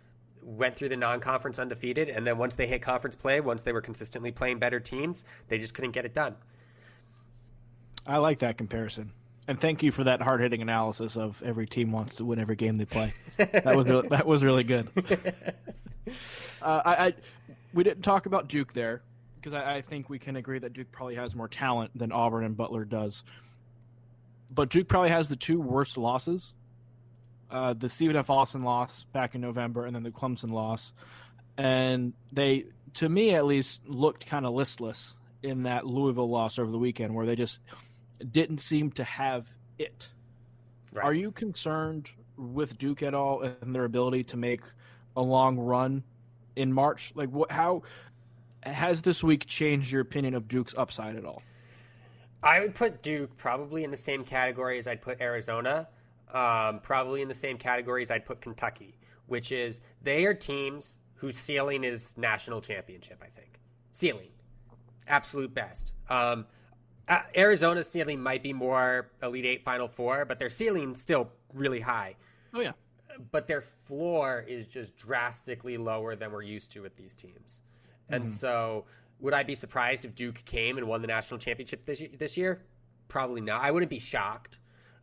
[0.44, 3.82] Went through the non-conference undefeated and then once they hit conference play once they were
[3.82, 6.36] consistently playing better teams they just couldn't get it done
[8.08, 9.12] i like that comparison
[9.48, 12.56] and thank you for that hard hitting analysis of every team wants to win every
[12.56, 13.14] game they play.
[13.38, 14.90] that was really, that was really good.
[16.64, 17.14] Uh, I, I,
[17.74, 19.04] we didn't talk about Duke there
[19.36, 22.44] because I, I, think we can agree that Duke probably has more talent than Auburn
[22.44, 23.24] and Butler does.
[24.50, 26.54] But Duke probably has the two worst losses:
[27.52, 28.30] uh, the Stephen F.
[28.30, 30.94] Austin loss back in November, and then the Clemson loss.
[31.58, 36.72] And they, to me at least, looked kind of listless in that Louisville loss over
[36.72, 37.60] the weekend, where they just
[38.32, 40.10] didn't seem to have it.
[40.94, 41.06] Right.
[41.06, 44.62] Are you concerned with Duke at all and their ability to make
[45.16, 46.04] a long run
[46.56, 47.12] in March?
[47.16, 47.52] Like, what?
[47.52, 47.84] How
[48.64, 51.42] has this week changed your opinion of Duke's upside at all?
[52.44, 55.88] I would put Duke probably in the same category as I'd put Arizona.
[56.34, 61.36] Um, probably in the same categories I'd put Kentucky, which is they are teams whose
[61.38, 63.20] ceiling is national championship.
[63.24, 63.60] I think
[63.92, 64.30] ceiling,
[65.08, 65.94] absolute best.
[66.10, 66.46] Um,
[67.08, 71.80] uh, Arizona's ceiling might be more Elite Eight, Final Four, but their ceiling still really
[71.82, 72.16] high.
[72.54, 72.72] Oh yeah.
[73.32, 77.60] but their floor is just drastically lower than we're used to with these teams.
[78.10, 78.32] And Mm-hmm.
[78.34, 78.86] so,
[79.20, 82.02] would I be surprised if Duke came and won the national championship this?
[82.18, 82.64] This year?
[83.10, 83.62] Probably not.
[83.62, 84.60] I wouldn't be shocked.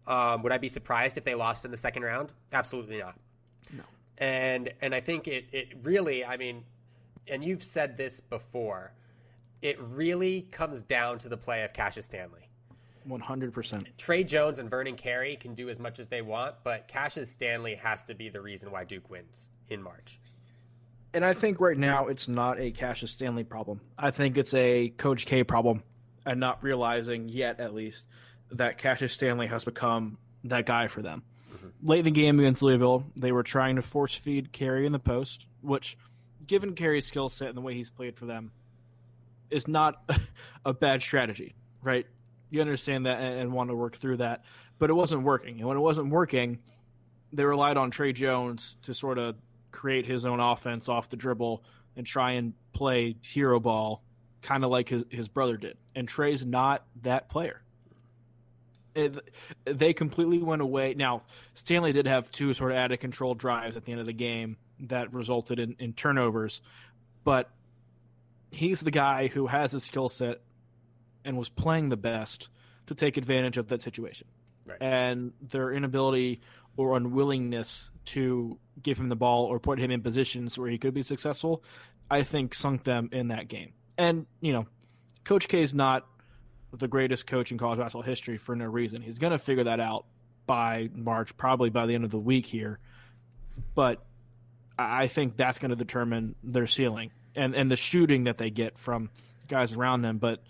[0.09, 2.33] Um, would I be surprised if they lost in the second round?
[2.53, 3.15] Absolutely not.
[3.71, 3.85] No.
[4.17, 6.65] And and I think it it really, I mean,
[7.29, 8.93] and you've said this before,
[9.61, 12.49] it really comes down to the play of Cassius Stanley.
[13.05, 13.87] One hundred percent.
[13.99, 17.75] Tre Jones and Vernon Carey can do as much as they want, but Cassius Stanley
[17.75, 20.19] has to be the reason why Duke wins in March.
[21.15, 23.81] And I think right now it's not a Cassius Stanley problem.
[23.99, 25.83] I think it's a Coach K problem,
[26.27, 28.07] and not realizing yet, at least,
[28.53, 31.23] that Cassius Stanley has become that guy for them.
[31.53, 31.89] Mm-hmm.
[31.89, 34.99] Late in the game against Louisville, they were trying to force feed Carey in the
[34.99, 35.97] post, which,
[36.47, 38.53] given Carey's skill set and the way he's played for them,
[39.51, 40.03] is not
[40.65, 42.07] a bad strategy, right?
[42.51, 44.45] You understand that and, and want to work through that,
[44.79, 45.59] but it wasn't working.
[45.59, 46.59] And when it wasn't working,
[47.33, 49.37] they relied on Tre Jones to sort of
[49.71, 51.63] create his own offense off the dribble
[51.97, 54.03] and try and play hero ball,
[54.41, 55.77] kind of like his, his brother did.
[55.95, 57.63] And Tre's not that player.
[58.95, 59.31] It,
[59.65, 60.95] they completely went away.
[60.95, 61.23] Now,
[61.55, 64.13] Stanley did have two sort of out of control drives at the end of the
[64.13, 66.61] game that resulted in, in turnovers,
[67.25, 67.51] but
[68.51, 70.41] he's the guy who has the skill set
[71.25, 72.49] and was playing the best
[72.87, 74.27] to take advantage of that situation.
[74.65, 74.79] Right.
[74.81, 76.41] And their inability
[76.77, 80.95] or unwillingness to give him the ball or put him in positions where he could
[80.95, 81.63] be successful,
[82.11, 83.73] I think sunk them in that game.
[83.99, 84.67] And, you know,
[85.25, 86.07] Coach K is not
[86.73, 89.03] the greatest coach in college basketball history for no reason.
[89.03, 90.05] He's going to figure that out
[90.47, 92.79] by March, probably by the end of the week here.
[93.75, 94.05] But
[94.79, 98.79] I think that's going to determine their ceiling and, and the shooting that they get
[98.79, 99.11] from
[99.49, 100.19] guys around them.
[100.19, 100.43] But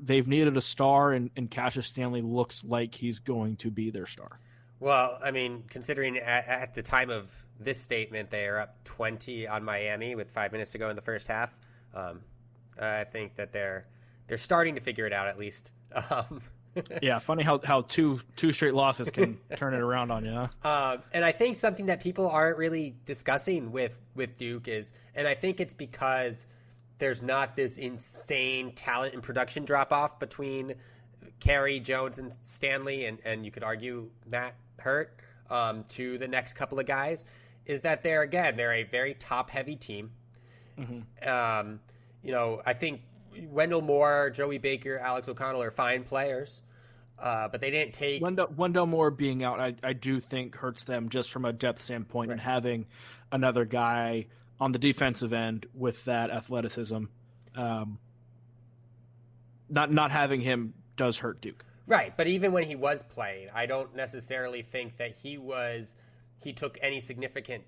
[0.00, 4.06] they've needed a star, and, and Cassius Stanley looks like he's going to be their
[4.06, 4.38] star.
[4.80, 9.46] Well, I mean, considering at, at the time of this statement, they are up 20
[9.46, 11.56] on Miami with five minutes to go in the first half.
[11.94, 12.20] Um,
[12.78, 13.86] I think that they're
[14.26, 15.70] they're starting to figure it out at least.
[16.10, 16.40] Um,
[17.02, 20.48] yeah, funny how, how two two straight losses can turn it around on you.
[20.62, 20.92] Huh?
[20.94, 25.26] Um, and I think something that people aren't really discussing with with Duke is, and
[25.28, 26.46] I think it's because
[26.98, 30.74] there's not this insane talent and production drop off between
[31.40, 36.54] Carey, Jones, and Stanley, and and you could argue Matt Hurt um, to the next
[36.54, 37.24] couple of guys.
[37.66, 40.10] Is that they're again they're a very top heavy team.
[41.24, 41.80] Um,
[42.22, 43.00] you know, I think
[43.48, 46.60] Wendell Moore, Joey Baker, Alex O'Connell are fine players.
[47.18, 50.84] Uh, but they didn't take Wendell, Wendell Moore being out, I, I do think hurts
[50.84, 52.86] them just from a depth standpoint, and having
[53.30, 54.26] another guy
[54.58, 57.04] on the defensive end with that athleticism,
[57.54, 57.98] um,
[59.68, 61.64] not not having him does hurt Duke.
[61.86, 65.94] Right, but even when he was playing, I don't necessarily think that he was
[66.42, 67.64] he took any significant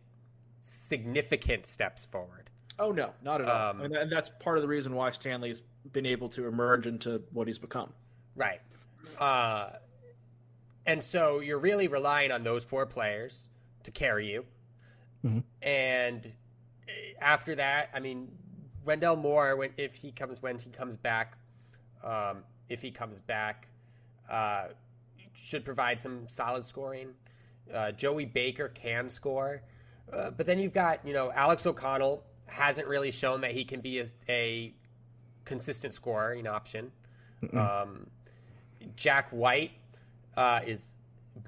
[0.62, 2.45] significant steps forward.
[2.78, 3.70] Oh no, not at all.
[3.70, 5.62] Um, and, and that's part of the reason why Stanley's
[5.92, 7.92] been able to emerge into what he's become.
[8.34, 8.60] Right.
[9.18, 9.70] Uh,
[10.84, 13.48] and so you're really relying on those four players
[13.84, 14.44] to carry you.
[15.24, 15.42] Mhm.
[15.62, 18.28] And uh, after that, I mean,
[18.84, 21.36] Wendell Moore, when if he comes when he comes back,
[22.04, 23.68] um, if he comes back,
[24.30, 24.68] uh,
[25.32, 27.08] should provide some solid scoring.
[27.72, 29.62] Uh, Joey Baker can score,
[30.12, 33.80] uh, but then you've got you know Alex O'Connell hasn't really shown that he can
[33.80, 34.72] be as a
[35.44, 36.90] consistent scorer scoring option.
[37.52, 38.06] Um,
[38.96, 39.72] Jack White
[40.36, 40.92] uh, is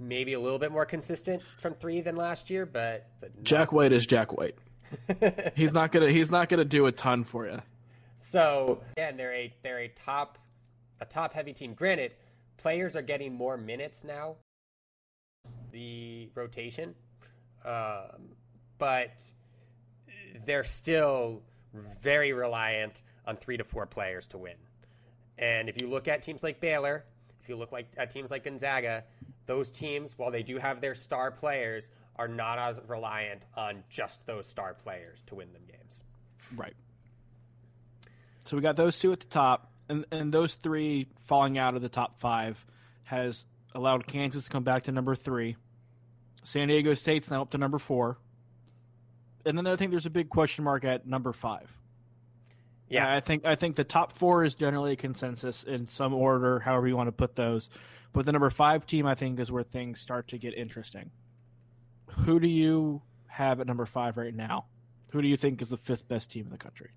[0.00, 3.72] maybe a little bit more consistent from three than last year, but, but not- Jack
[3.72, 4.56] White is Jack White.
[5.54, 7.60] he's not gonna he's not gonna do a ton for you.
[8.16, 10.38] So again, they're a they're a top
[11.00, 11.74] a top heavy team.
[11.74, 12.12] Granted,
[12.56, 14.36] players are getting more minutes now.
[15.72, 16.94] The rotation,
[17.66, 18.30] um,
[18.78, 19.22] but
[20.44, 21.42] they're still
[22.00, 24.56] very reliant on three to four players to win.
[25.36, 27.04] And if you look at teams like Baylor,
[27.42, 29.04] if you look like at teams like Gonzaga,
[29.46, 34.26] those teams, while they do have their star players, are not as reliant on just
[34.26, 36.02] those star players to win them games.
[36.56, 36.74] Right.
[38.46, 41.82] So we got those two at the top, and and those three falling out of
[41.82, 42.64] the top five
[43.04, 45.56] has allowed Kansas to come back to number three.
[46.44, 48.18] San Diego State's now up to number four,
[49.48, 51.70] and then I think there's a big question mark at number five.
[52.88, 53.12] Yeah.
[53.12, 56.86] I think I think the top four is generally a consensus in some order, however
[56.86, 57.70] you want to put those.
[58.12, 61.10] But the number five team, I think, is where things start to get interesting.
[62.24, 64.66] Who do you have at number five right now?
[65.10, 66.90] Who do you think is the fifth best team in the country?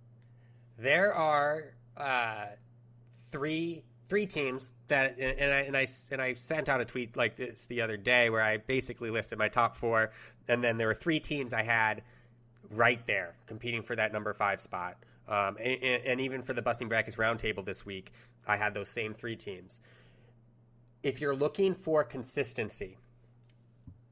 [0.77, 2.45] There are uh,
[3.29, 7.35] three three teams that, and I and I and I sent out a tweet like
[7.35, 10.11] this the other day where I basically listed my top four,
[10.47, 12.03] and then there were three teams I had
[12.71, 14.97] right there competing for that number five spot.
[15.27, 18.11] Um, and, and, even for the Busting Brackets Roundtable this week,
[18.47, 19.79] I had those same three teams.
[21.03, 22.97] If you're looking for consistency,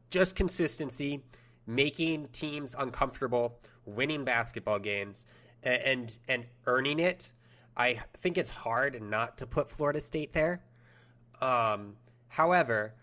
[0.09, 1.23] just consistency,
[1.67, 5.25] making teams uncomfortable, winning basketball games,
[5.63, 7.31] and, and, and earning it,
[7.75, 10.61] I think it's hard not to put Florida State there.
[11.41, 11.95] Um,
[12.27, 12.93] however,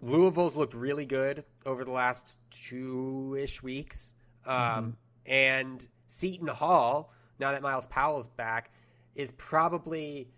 [0.00, 4.14] Louisville's looked really good over the last two ish weeks.
[4.48, 4.90] Um, mm-hmm.
[5.26, 8.72] And Seton Hall, now that Myles Powell is back,
[9.14, 10.28] is probably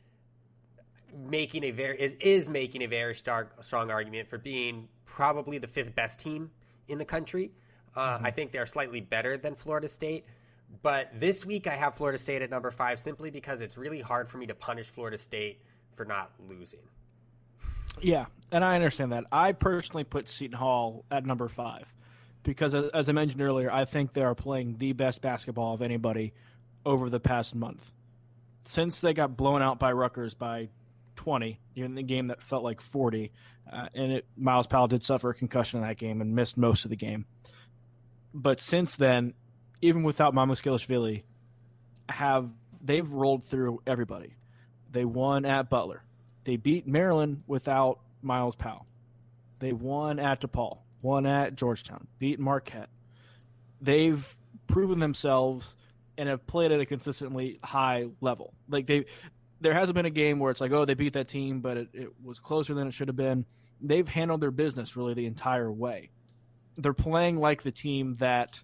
[1.29, 5.67] making a very is, is making a very strong strong argument for being probably the
[5.67, 6.51] fifth best team
[6.89, 7.53] in the country.
[7.97, 8.27] Uh, mm-hmm.
[8.27, 10.25] I think they're slightly better than Florida State.
[10.83, 14.29] But this week I have Florida State at number five simply because it's really hard
[14.29, 15.63] for me to punish Florida State
[15.95, 16.81] for not losing.
[18.01, 19.25] Yeah, and I understand that.
[19.33, 21.93] I personally put Seton Hall at number five
[22.43, 26.33] because, as I mentioned earlier, I think they are playing the best basketball of anybody
[26.85, 27.93] over the past month.
[28.63, 30.69] Since they got blown out by Rutgers by
[31.17, 33.33] 20 in the game that felt like 40,
[33.71, 36.85] uh, and it, Myles Powell did suffer a concussion in that game and missed most
[36.85, 37.27] of the game.
[38.33, 39.35] But since then,
[39.83, 41.23] even without Mamukelashvili,
[42.09, 42.51] have
[42.83, 44.37] they've rolled through everybody.
[44.91, 46.03] They won at Butler.
[46.45, 48.87] They beat Maryland without Myles Powell.
[49.61, 52.91] They won at DePaul, won at Georgetown, beat Marquette.
[53.81, 54.37] They've
[54.67, 55.77] proven themselves
[56.19, 58.55] and have played at a consistently high level.
[58.69, 59.07] Like they,
[59.61, 61.89] there hasn't been a game where it's like, oh, they beat that team, but it,
[61.93, 63.47] it was closer than it should have been.
[63.81, 66.11] They've handled their business really the entire way.
[66.77, 68.61] They're playing like the team that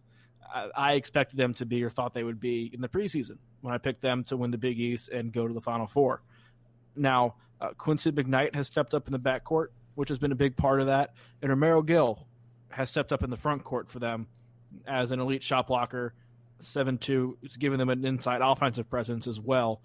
[0.76, 3.78] I expected them to be or thought they would be in the preseason when I
[3.78, 6.22] picked them to win the Big East and go to the Final Four.
[6.94, 10.56] Now, uh, Quincy McKnight has stepped up in the backcourt, which has been a big
[10.56, 12.28] part of that, and Romaro Gill
[12.68, 14.28] has stepped up in the front court for them
[14.86, 16.14] as an elite shot blocker,
[16.60, 19.80] seven two, it's giving them an inside offensive presence as well.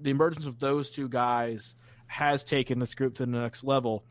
[0.00, 1.74] The emergence of those two guys
[2.06, 4.04] has taken this group to the next level.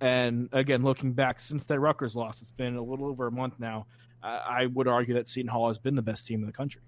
[0.00, 3.58] And again, looking back since that Rutgers loss, it's been a little over a month
[3.58, 3.86] now.
[4.22, 6.80] I would argue that Seton Hall has been the best team in the country.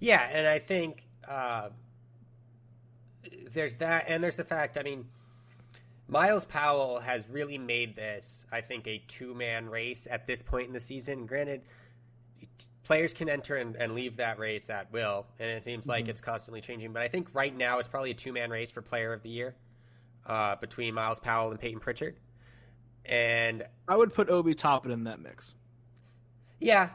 [0.00, 1.68] Yeah, and I think uh,
[3.52, 4.76] there's that, and there's the fact.
[4.76, 5.06] I mean,
[6.08, 10.68] Myles Powell has really made this, I think, a two man race at this point
[10.68, 11.26] in the season.
[11.26, 11.62] Granted,
[12.84, 16.10] players can enter and, and leave that race at will, and it seems like mm-hmm.
[16.10, 16.92] it's constantly changing.
[16.92, 19.30] But I think right now it's probably a two man race for Player of the
[19.30, 19.54] Year
[20.26, 22.16] uh, between Myles Powell and Payton Pritchard.
[23.04, 25.54] And I would put Obi Toppin in that mix.
[26.60, 26.90] Yeah,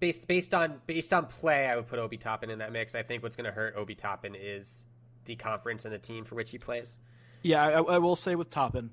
[0.00, 2.94] based based on based on play, I would put Obi Toppin in that mix.
[2.94, 4.84] I think what's going to hurt Obi Toppin is
[5.26, 6.98] the conference and the team for which he plays.
[7.42, 8.90] Yeah, I, I will say with Toppin,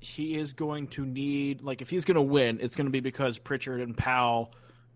[0.00, 3.00] he is going to need like if he's going to win, it's going to be
[3.00, 4.52] because Pritchard and Powell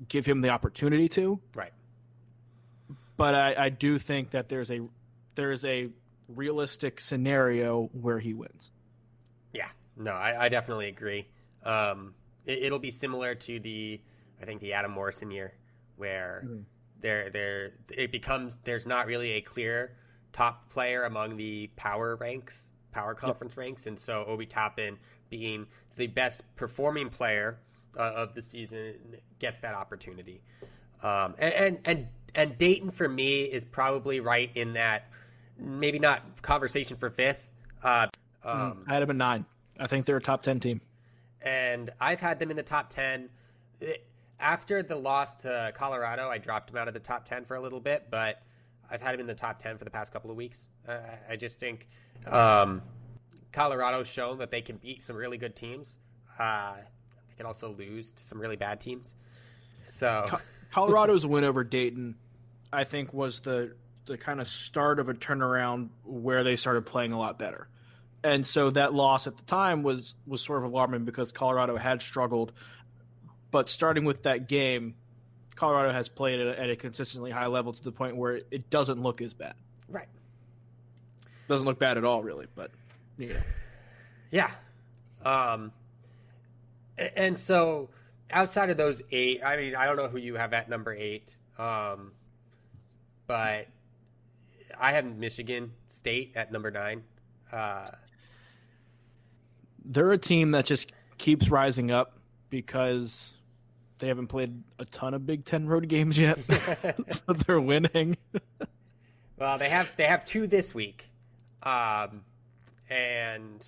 [0.09, 1.41] give him the opportunity to.
[1.55, 1.73] Right.
[3.17, 4.81] But I, I do think that there's a
[5.35, 5.88] there's a
[6.29, 8.71] realistic scenario where he wins.
[9.53, 11.27] Yeah, no, I, I definitely agree.
[11.64, 12.14] Um,
[12.45, 14.01] it, will be similar to the
[14.41, 15.55] I think the Adam Morrison year,
[15.97, 16.61] where mm-hmm.
[17.01, 19.97] there there it becomes there's not really a clear
[20.33, 23.59] top player among the power ranks, power conference yep.
[23.59, 24.97] ranks, and so Obi Toppin
[25.31, 27.59] being the best performing player
[27.97, 28.95] uh, of the season
[29.38, 30.41] gets that opportunity.
[31.03, 35.11] Um, and, and and and Dayton for me is probably right in that
[35.59, 37.51] maybe not conversation for fifth.
[37.83, 38.07] Uh,
[38.45, 39.45] mm, um, I had them at nine.
[39.79, 40.81] I think they're a top ten team,
[41.43, 43.29] and I've had them in the top ten.
[44.41, 47.61] After the loss to Colorado, I dropped them out of the top 10 for a
[47.61, 48.41] little bit, but
[48.90, 50.68] I've had him in the top 10 for the past couple of weeks.
[50.87, 50.98] Uh,
[51.29, 51.88] I just think
[52.27, 52.83] um,
[53.53, 55.96] Colorado's shown that they can beat some really good teams.
[56.38, 56.74] Uh,
[57.29, 59.14] they can also lose to some really bad teams.
[59.85, 60.38] So
[60.72, 62.16] Colorado's win over Dayton,
[62.72, 63.74] I think, was the
[64.07, 67.68] the kind of start of a turnaround where they started playing a lot better.
[68.24, 72.00] And so that loss at the time was was sort of alarming because Colorado had
[72.00, 72.52] struggled
[73.50, 74.94] but starting with that game,
[75.59, 79.21] Colorado has played at a consistently high level to the point where it doesn't look
[79.21, 79.54] as bad.
[79.88, 80.06] Right.
[81.48, 82.46] Doesn't look bad at all, really.
[82.54, 82.71] But
[83.19, 83.40] yeah,
[84.31, 84.50] yeah.
[85.25, 85.73] Um,
[86.96, 87.88] and so
[88.31, 91.35] outside of those eight, I mean, I don't know who you have at number eight,
[91.59, 92.13] um,
[93.27, 93.67] but
[94.79, 97.02] I have Michigan State at number nine.
[97.52, 97.88] Uh,
[99.85, 102.17] They're a team that just keeps rising up
[102.48, 103.35] because
[103.99, 106.38] they haven't played a ton of Big Ten road games yet,
[107.09, 108.17] so they're winning.
[109.37, 111.11] well, they have they have two this week,
[111.63, 112.23] um,
[112.88, 113.67] and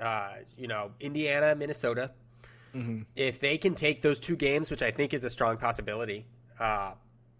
[0.00, 2.10] uh, you know Indiana, Minnesota,
[2.74, 3.02] Mm-hmm.
[3.14, 6.26] If they can take those two games, which I think is a strong possibility,
[6.58, 6.92] uh,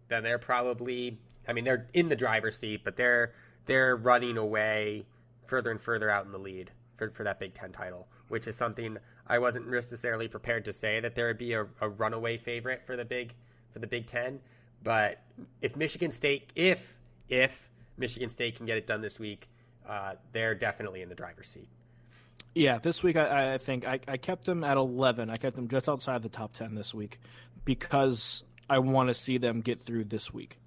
[0.09, 1.19] then they're probably.
[1.47, 3.35] I mean, they're in the driver's seat, but they're
[3.67, 5.07] they're running away
[5.47, 8.57] further and further out in the lead for for that Big Ten title, which is
[8.57, 8.97] something
[9.27, 12.97] I wasn't necessarily prepared to say that there would be a, a runaway favorite for
[12.97, 13.35] the big
[13.71, 14.41] for the Big Ten.
[14.83, 15.23] But
[15.61, 16.97] if Michigan State, if
[17.29, 19.49] if Michigan State can get it done this week,
[19.89, 21.69] uh, they're definitely in the driver's seat.
[22.55, 25.29] Yeah, this week I, I think I, I, kept them at 11.
[25.29, 27.19] I kept them just outside the top 10 this week
[27.65, 30.59] because I want to see them get through this week.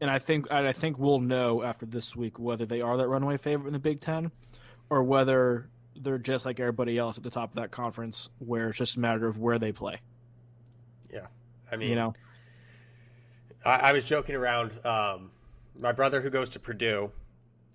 [0.00, 3.38] And I think I think we'll know after this week whether they are that runaway
[3.38, 4.30] favorite in the Big Ten
[4.90, 8.78] or whether they're just like everybody else at the top of that conference where it's
[8.78, 10.00] just a matter of where they play.
[11.12, 11.26] Yeah.
[11.70, 12.14] I mean, you know,
[13.64, 14.72] I, I was joking around.
[14.84, 15.30] Um,
[15.78, 17.10] my brother who goes to Purdue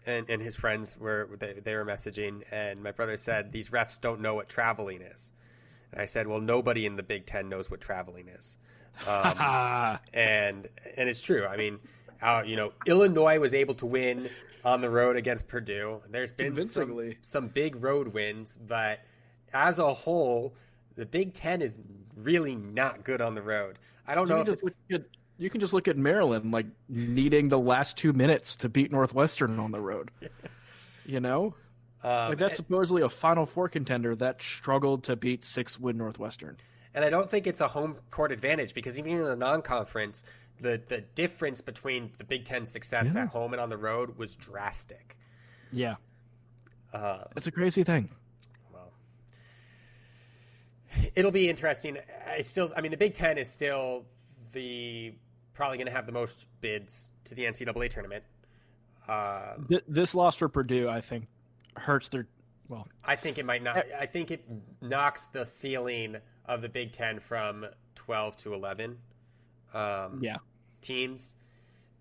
[0.05, 3.99] and, and his friends were they, they were messaging, and my brother said these refs
[3.99, 5.31] don't know what traveling is.
[5.91, 8.57] And I said, well, nobody in the Big Ten knows what traveling is,
[9.07, 9.37] um,
[10.13, 10.67] and
[10.97, 11.45] and it's true.
[11.45, 11.79] I mean,
[12.21, 14.29] uh, you know, Illinois was able to win
[14.63, 16.01] on the road against Purdue.
[16.09, 18.99] There's been some, some big road wins, but
[19.53, 20.55] as a whole,
[20.95, 21.79] the Big Ten is
[22.15, 23.79] really not good on the road.
[24.07, 24.75] I don't know if it's
[25.39, 29.57] you can just look at Maryland, like needing the last two minutes to beat Northwestern
[29.57, 30.11] on the road.
[31.05, 31.55] you know,
[32.03, 36.57] um, like that's supposedly a Final Four contender that struggled to beat six win Northwestern.
[36.93, 40.25] And I don't think it's a home court advantage because even in the non-conference,
[40.59, 43.23] the the difference between the Big Ten success yeah.
[43.23, 45.17] at home and on the road was drastic.
[45.71, 45.95] Yeah,
[46.93, 48.09] uh, it's a crazy thing.
[48.73, 48.91] Well,
[51.15, 51.97] it'll be interesting.
[52.27, 54.05] I still, I mean, the Big Ten is still
[54.51, 55.13] the
[55.53, 58.23] probably going to have the most bids to the NCAA tournament.
[59.07, 59.55] Uh,
[59.87, 61.27] this loss for Purdue, I think,
[61.75, 62.27] hurts their.
[62.67, 63.85] Well, I think it might not.
[63.99, 64.45] I think it
[64.81, 68.97] knocks the ceiling of the Big Ten from twelve to eleven.
[69.73, 70.37] Um, yeah,
[70.81, 71.35] teams,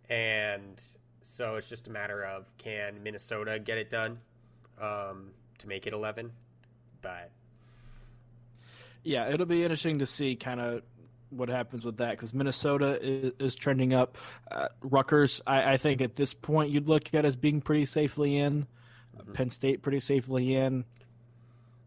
[0.09, 0.81] and
[1.23, 4.19] so it's just a matter of can Minnesota get it done
[4.81, 6.31] um, to make it eleven,
[7.03, 7.31] but
[9.05, 10.83] yeah, it'll be interesting to see kind of
[11.31, 14.17] what happens with that because Minnesota is, is, trending up.
[14.51, 18.37] Uh, Rutgers, I, I, think at this point you'd look at as being pretty safely
[18.37, 18.67] in.
[19.17, 19.33] Mm-hmm.
[19.33, 20.85] Penn State pretty safely in.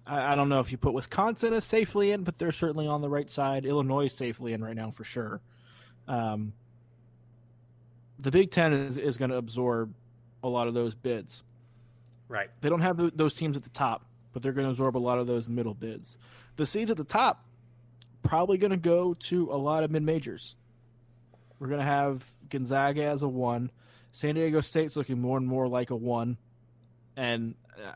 [0.05, 3.01] I, I, don't know if you put Wisconsin as safely in, but they're certainly on
[3.01, 3.65] the right side.
[3.65, 5.41] Illinois safely in right now for sure.
[6.07, 6.53] Um,
[8.19, 9.93] the Big Ten is, is going to absorb
[10.43, 11.43] a lot of those bids.
[12.27, 12.49] Right.
[12.61, 15.19] They don't have those teams at the top, but they're going to absorb a lot
[15.19, 16.17] of those middle bids.
[16.55, 17.45] The seeds at the top
[18.23, 20.55] probably going to go to a lot of mid majors.
[21.59, 23.71] We're going to have Gonzaga as a one.
[24.11, 26.37] San Diego State's looking more and more like a one.
[27.15, 27.91] And uh,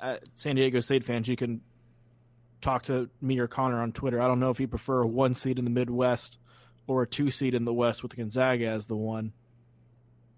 [0.00, 1.60] uh, San Diego State fans, you can
[2.60, 4.20] talk to me or Connor on Twitter.
[4.20, 6.38] I don't know if you prefer a one seed in the Midwest
[6.86, 9.32] or a two seed in the West with Gonzaga as the one.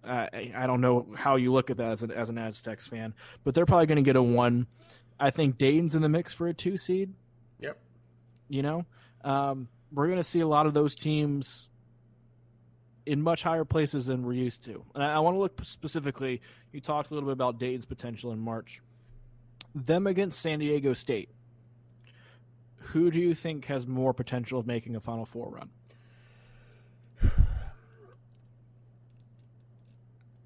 [0.05, 3.14] Uh, I don't know how you look at that as an, as an Aztecs fan,
[3.45, 4.66] but they're probably going to get a one.
[5.18, 7.14] I think Dayton's in the mix for a two seed.
[7.61, 7.78] Yep.
[8.49, 8.86] You know,
[9.22, 11.68] um, we're going to see a lot of those teams
[13.07, 14.84] in much higher places than we're used to.
[14.95, 16.40] And I, I want to look specifically.
[16.72, 18.80] You talked a little bit about Dayton's potential in March.
[19.74, 21.30] Them against San Diego State.
[22.76, 25.70] Who do you think has more potential of making a Final Four run?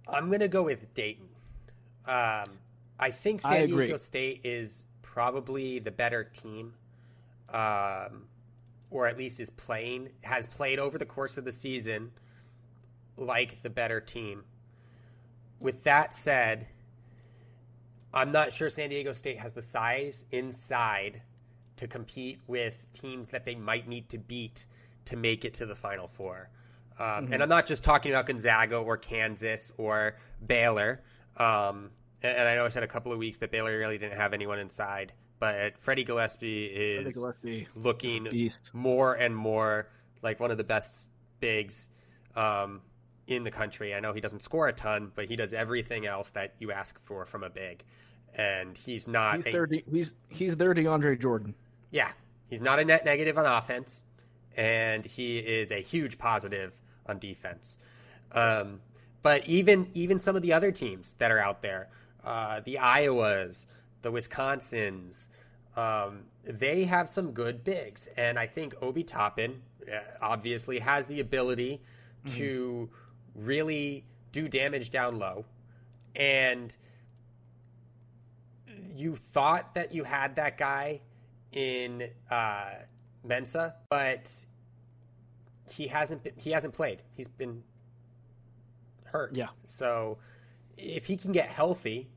[0.09, 1.29] I'm going to go with Dayton.
[2.07, 2.47] Um,
[2.99, 6.75] I think San I Diego State is probably the better team.
[7.49, 8.25] Um,
[8.91, 12.11] or at least is playing, has played over the course of the season
[13.17, 14.45] like the better team.
[15.61, 16.67] With that said,
[18.13, 21.21] I'm not sure San Diego State has the size inside
[21.77, 24.67] to compete with teams that they might need to beat
[25.07, 26.49] to make it to the Final Four.
[26.99, 27.33] Um, mm-hmm.
[27.33, 31.03] And I'm not just talking about Gonzaga or Kansas or Baylor.
[31.37, 31.91] Um,
[32.23, 34.33] and, and I know I said a couple of weeks that Baylor really didn't have
[34.33, 39.89] anyone inside but Freddie Gillespie is Freddie Gillespie looking more and more
[40.23, 41.89] like one of the best bigs
[42.35, 42.81] um,
[43.27, 43.95] in the country.
[43.95, 46.99] I know he doesn't score a ton, but he does everything else that you ask
[47.01, 47.85] for from a big,
[48.35, 49.37] and he's not.
[49.37, 51.55] He's, a, their, he's he's their DeAndre Jordan.
[51.91, 52.11] Yeah,
[52.49, 54.03] he's not a net negative on offense,
[54.57, 56.79] and he is a huge positive
[57.09, 57.79] on defense.
[58.33, 58.81] Um,
[59.23, 61.89] but even even some of the other teams that are out there,
[62.25, 63.67] uh, the Iowas,
[64.03, 65.29] the Wisconsins,
[65.77, 69.61] um, they have some good bigs, and I think Obi Toppin
[69.93, 71.81] uh, obviously has the ability
[72.25, 72.37] mm-hmm.
[72.37, 72.89] to
[73.35, 75.45] really do damage down low,
[76.15, 76.77] and
[78.95, 81.01] you thought that you had that guy
[81.53, 82.71] in uh,
[83.27, 84.33] Mensah, but
[85.71, 87.03] he hasn't been, he hasn't played.
[87.17, 87.63] He's been
[89.05, 89.35] hurt.
[89.35, 89.49] Yeah.
[89.65, 90.19] So
[90.77, 92.09] if he can get healthy,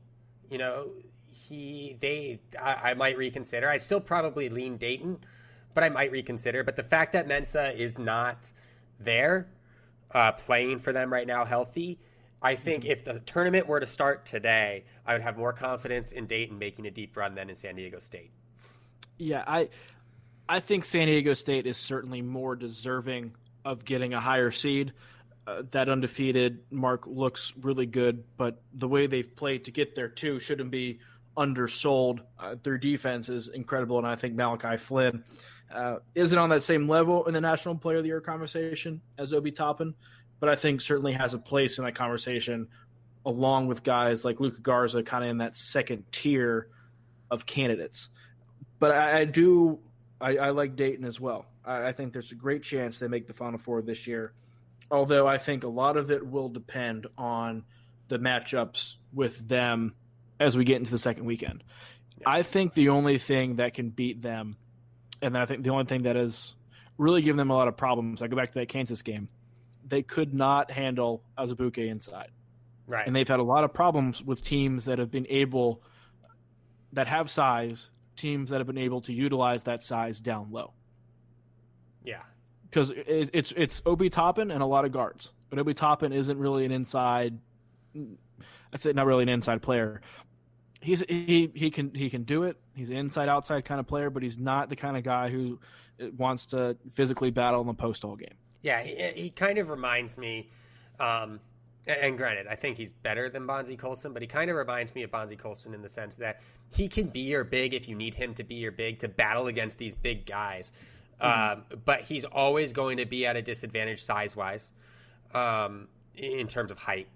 [0.50, 0.88] you know,
[1.26, 3.68] he they I, I might reconsider.
[3.68, 5.18] I still probably lean Dayton,
[5.74, 6.62] but I might reconsider.
[6.64, 8.48] But the fact that Mensah is not
[8.98, 9.48] there,
[10.12, 11.98] uh, playing for them right now, healthy.
[12.42, 16.26] I think if the tournament were to start today, I would have more confidence in
[16.26, 18.30] Dayton making a deep run than in San Diego State.
[19.18, 19.68] Yeah, I
[20.48, 23.34] I think San Diego State is certainly more deserving
[23.64, 24.92] of getting a higher seed.
[25.46, 30.08] Uh, that undefeated mark looks really good, but the way they've played to get there
[30.08, 31.00] too shouldn't be
[31.36, 32.20] undersold.
[32.38, 35.24] Uh, their defense is incredible, and I think Malachi Flynn
[35.74, 39.32] uh, isn't on that same level in the National Player of the Year conversation as
[39.32, 39.94] Obi Toppin,
[40.40, 42.68] but I think certainly has a place in that conversation
[43.24, 46.68] along with guys like Luka Garza, kind of in that second tier
[47.30, 48.08] of candidates.
[48.78, 49.78] But I, I do,
[50.20, 51.46] I, I, like Dayton as well.
[51.64, 54.32] I, I think there's a great chance they make the Final Four this year,
[54.90, 57.64] although I think a lot of it will depend on
[58.08, 59.94] the matchups with them
[60.38, 61.62] as we get into the second weekend.
[62.26, 64.56] I think the only thing that can beat them,
[65.22, 66.54] and I think the only thing that has
[66.98, 69.28] really given them a lot of problems, I go back to that Kansas game,
[69.86, 72.30] they could not handle Azubuike inside.
[72.86, 73.06] Right.
[73.06, 75.82] And they've had a lot of problems with teams that have been able,
[76.92, 80.74] that have size, teams that have been able to utilize that size down low.
[82.04, 82.22] Yeah.
[82.68, 85.32] Because it's it's Obi Toppin and a lot of guards.
[85.48, 87.38] But Obi Toppin isn't really an inside.
[87.96, 90.00] I say not really an inside player,
[90.80, 92.56] he's he he can he can do it.
[92.74, 95.58] He's an inside outside kind of player, but he's not the kind of guy who
[96.16, 98.34] wants to physically battle in the post all game.
[98.62, 100.50] Yeah, he, he kind of reminds me.
[100.98, 101.40] Um,
[101.86, 105.02] and granted, I think he's better than Bonzie Colson, but he kind of reminds me
[105.02, 106.40] of Bonzie Colson in the sense that
[106.74, 109.46] he can be your big if you need him to be your big to battle
[109.46, 110.72] against these big guys.
[111.20, 114.72] Um, but he's always going to be at a disadvantage size wise,
[115.34, 117.08] um, in terms of height.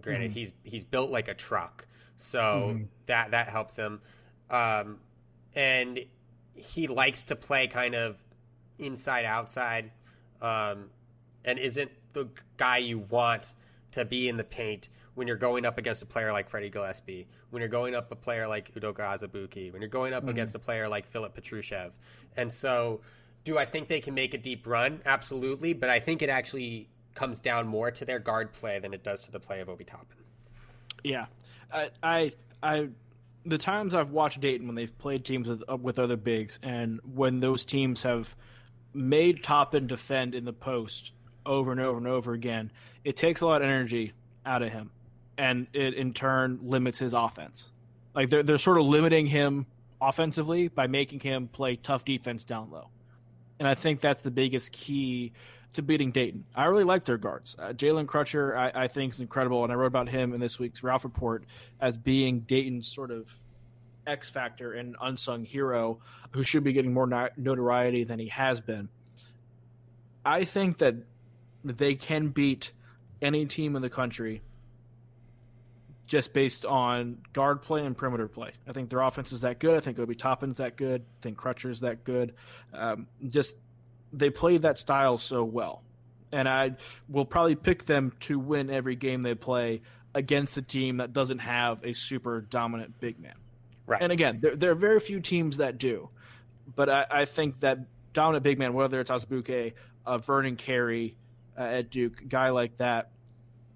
[0.00, 0.38] Granted, mm-hmm.
[0.38, 1.86] he's he's built like a truck,
[2.16, 2.84] so mm-hmm.
[3.06, 4.00] that that helps him.
[4.48, 4.98] Um,
[5.54, 6.00] and
[6.54, 8.16] he likes to play kind of
[8.78, 9.90] inside outside,
[10.40, 10.90] um,
[11.44, 13.52] and isn't the guy you want
[13.92, 14.88] to be in the paint
[15.18, 18.14] when you're going up against a player like Freddie Gillespie, when you're going up a
[18.14, 20.30] player like Udoka Azubuike, when you're going up mm-hmm.
[20.30, 21.90] against a player like Filip Petrusev,
[22.36, 23.00] And so,
[23.44, 25.00] do I think they can make a deep run?
[25.06, 29.02] Absolutely, but I think it actually comes down more to their guard play than it
[29.02, 30.16] does to the play of Obi Toppin.
[31.02, 31.26] Yeah,
[31.72, 32.32] I, I,
[32.62, 32.88] I,
[33.44, 37.00] the times I've watched Dayton when they've played teams with uh, with other bigs, and
[37.14, 38.34] when those teams have
[38.94, 41.12] made Toppin defend in the post
[41.46, 42.70] over and over and over again,
[43.04, 44.12] it takes a lot of energy
[44.44, 44.90] out of him,
[45.36, 47.70] and it in turn limits his offense.
[48.14, 49.66] Like they're they're sort of limiting him
[50.00, 52.90] offensively by making him play tough defense down low,
[53.58, 55.32] and I think that's the biggest key
[55.74, 56.44] to beating Dayton.
[56.54, 57.54] I really like their guards.
[57.58, 60.58] Uh, Jalen Crutcher, I, I, think, is incredible, and I wrote about him in this
[60.58, 61.44] week's Ralph Report
[61.80, 63.38] as being Dayton's sort of
[64.06, 65.98] X factor and unsung hero
[66.32, 68.88] who should be getting more notoriety than he has been.
[70.24, 70.94] I think that
[71.64, 72.72] they can beat
[73.20, 74.42] any team in the country
[76.08, 78.50] just based on guard play and perimeter play.
[78.66, 79.76] I think their offense is that good.
[79.76, 81.02] I think Obi Toppin's that good.
[81.02, 82.34] I think Crutcher's that good.
[82.72, 83.54] Um, just
[84.12, 85.82] they play that style so well.
[86.32, 86.72] And I
[87.08, 89.82] will probably pick them to win every game they play
[90.14, 93.34] against a team that doesn't have a super dominant big man.
[93.86, 94.00] Right.
[94.02, 96.08] And again, there, there are very few teams that do.
[96.74, 97.78] But I, I think that
[98.14, 99.74] dominant big man, whether it's Azubuike,
[100.06, 101.16] uh, Vernon Carey
[101.56, 103.10] uh, at Duke, guy like that,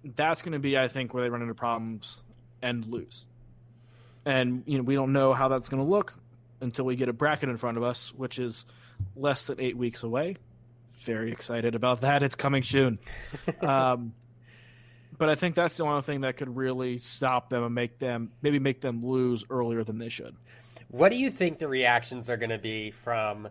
[0.05, 2.23] that's going to be, I think, where they run into problems
[2.61, 3.27] and lose.
[4.25, 6.15] And you know, we don't know how that's going to look
[6.61, 8.67] until we get a bracket in front of us, which is–
[9.17, 10.37] less than eight weeks away.
[11.01, 12.23] Very excited about that.
[12.23, 12.99] It's coming soon.
[13.61, 14.15] um,
[15.17, 18.33] but I think that's the only thing that could really stop them and make them
[18.41, 20.35] maybe make them lose earlier than they should.
[20.89, 23.49] What do you think the reactions are going to be from,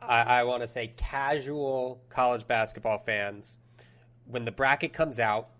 [0.00, 3.56] I, I want to say, casual college basketball fans
[4.26, 5.50] when the bracket comes out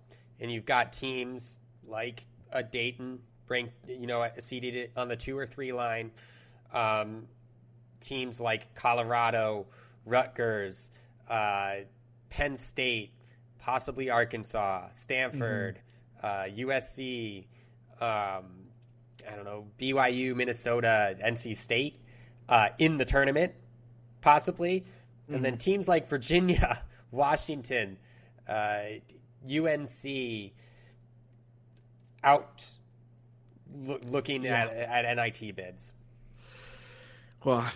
[0.41, 5.47] and you've got teams like a Dayton ranked, you know, seated on the two or
[5.47, 6.11] three line,
[6.73, 7.27] um,
[8.01, 9.67] teams like Colorado,
[10.05, 10.91] Rutgers,
[11.29, 11.77] uh,
[12.31, 13.13] Penn State,
[13.59, 15.81] possibly Arkansas, Stanford,
[16.23, 16.63] mm-hmm.
[16.63, 17.47] uh, USC,
[18.01, 18.65] um,
[19.31, 22.01] I don't know, BYU, Minnesota, NC State
[22.49, 23.55] uh, in the tournament,
[24.21, 24.81] possibly.
[24.81, 25.35] Mm-hmm.
[25.35, 25.59] And then mm-hmm.
[25.59, 27.99] teams like Virginia, Washington,
[29.49, 30.53] UNC
[32.23, 32.65] out
[33.77, 34.65] looking yeah.
[34.65, 35.93] at, at NIT bids.
[37.45, 37.71] Well,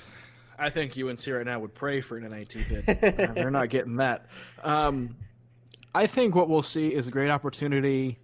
[0.59, 2.89] I think UNC right now would pray for an NIT bid.
[3.21, 4.27] uh, they're not getting that.
[4.65, 5.17] Um,
[5.95, 8.19] I think what we'll see is a great opportunity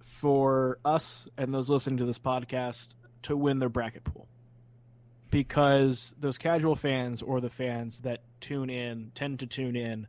[0.00, 2.88] for us and those listening to this podcast
[3.22, 4.26] to win their bracket pool.
[5.30, 10.08] Because those casual fans or the fans that tune in tend to tune in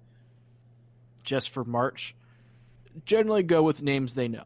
[1.24, 2.15] just for March
[3.05, 4.45] generally go with names they know.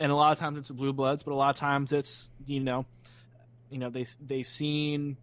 [0.00, 2.28] And a lot of times it's the blue bloods, but a lot of times it's,
[2.46, 2.86] you know,
[3.70, 5.16] you know, they they've seen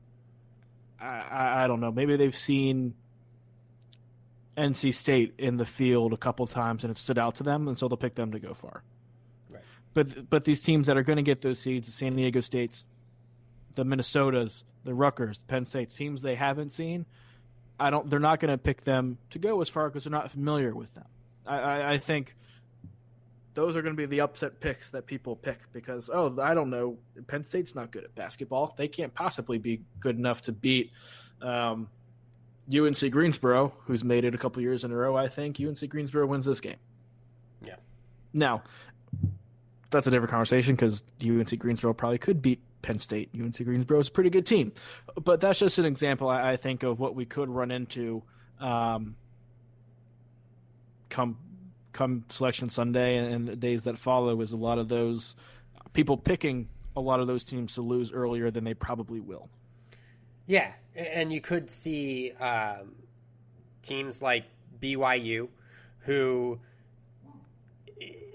[0.99, 2.93] I, I, I don't know, maybe they've seen
[4.57, 7.77] NC State in the field a couple times and it stood out to them, and
[7.77, 8.83] so they'll pick them to go far.
[9.49, 9.63] Right.
[9.93, 12.85] But but these teams that are going to get those seeds, the San Diego States,
[13.75, 17.05] the Minnesotas, the Rutgers, Penn State teams they haven't seen,
[17.79, 18.09] I don't.
[18.09, 20.93] They're not going to pick them to go as far because they're not familiar with
[20.93, 21.05] them.
[21.49, 22.35] I, I, I think
[23.53, 26.69] those are going to be the upset picks that people pick because oh I don't
[26.69, 26.97] know
[27.27, 28.73] Penn State's not good at basketball.
[28.77, 30.91] They can't possibly be good enough to beat.
[31.41, 31.89] Um,
[32.73, 36.27] UNC Greensboro, who's made it a couple years in a row, I think UNC Greensboro
[36.27, 36.75] wins this game.
[37.63, 37.75] Yeah.
[38.31, 38.61] Now,
[39.89, 43.29] that's a different conversation because UNC Greensboro probably could beat Penn State.
[43.33, 44.71] UNC Greensboro is a pretty good team,
[45.23, 48.21] but that's just an example I, I think of what we could run into
[48.59, 49.15] um,
[51.09, 51.37] come
[51.91, 54.39] come selection Sunday and, the days that follow.
[54.41, 55.35] Is a lot of those
[55.93, 59.49] people picking a lot of those teams to lose earlier than they probably will.
[60.47, 62.95] Yeah, and you could see um,
[63.83, 64.45] teams like
[64.81, 65.47] BYU,
[65.99, 66.59] who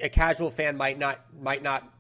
[0.01, 1.93] a casual fan might not might not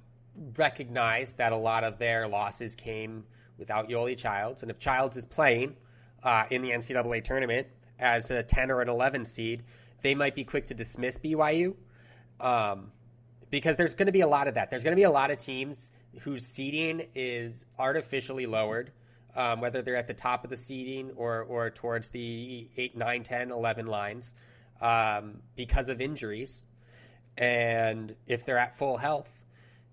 [0.57, 3.25] recognize that a lot of their losses came
[3.59, 5.77] without Yoeli Childs, and if Childs is playing
[6.22, 7.66] uh, in the NCAA tournament
[7.99, 9.62] as a ten or an eleven seed,
[10.05, 11.74] they might be quick to dismiss BYU.
[12.38, 12.92] Um,
[13.50, 14.68] because there's going to be a lot of that.
[14.68, 15.90] There's going to be a lot of teams
[16.20, 18.92] whose seeding is artificially lowered
[19.36, 23.22] um, whether they're at the top of the seeding or, or towards the 8, 9,
[23.22, 24.34] 10, 11 lines
[24.80, 26.64] um, because of injuries.
[27.36, 29.30] And if they're at full health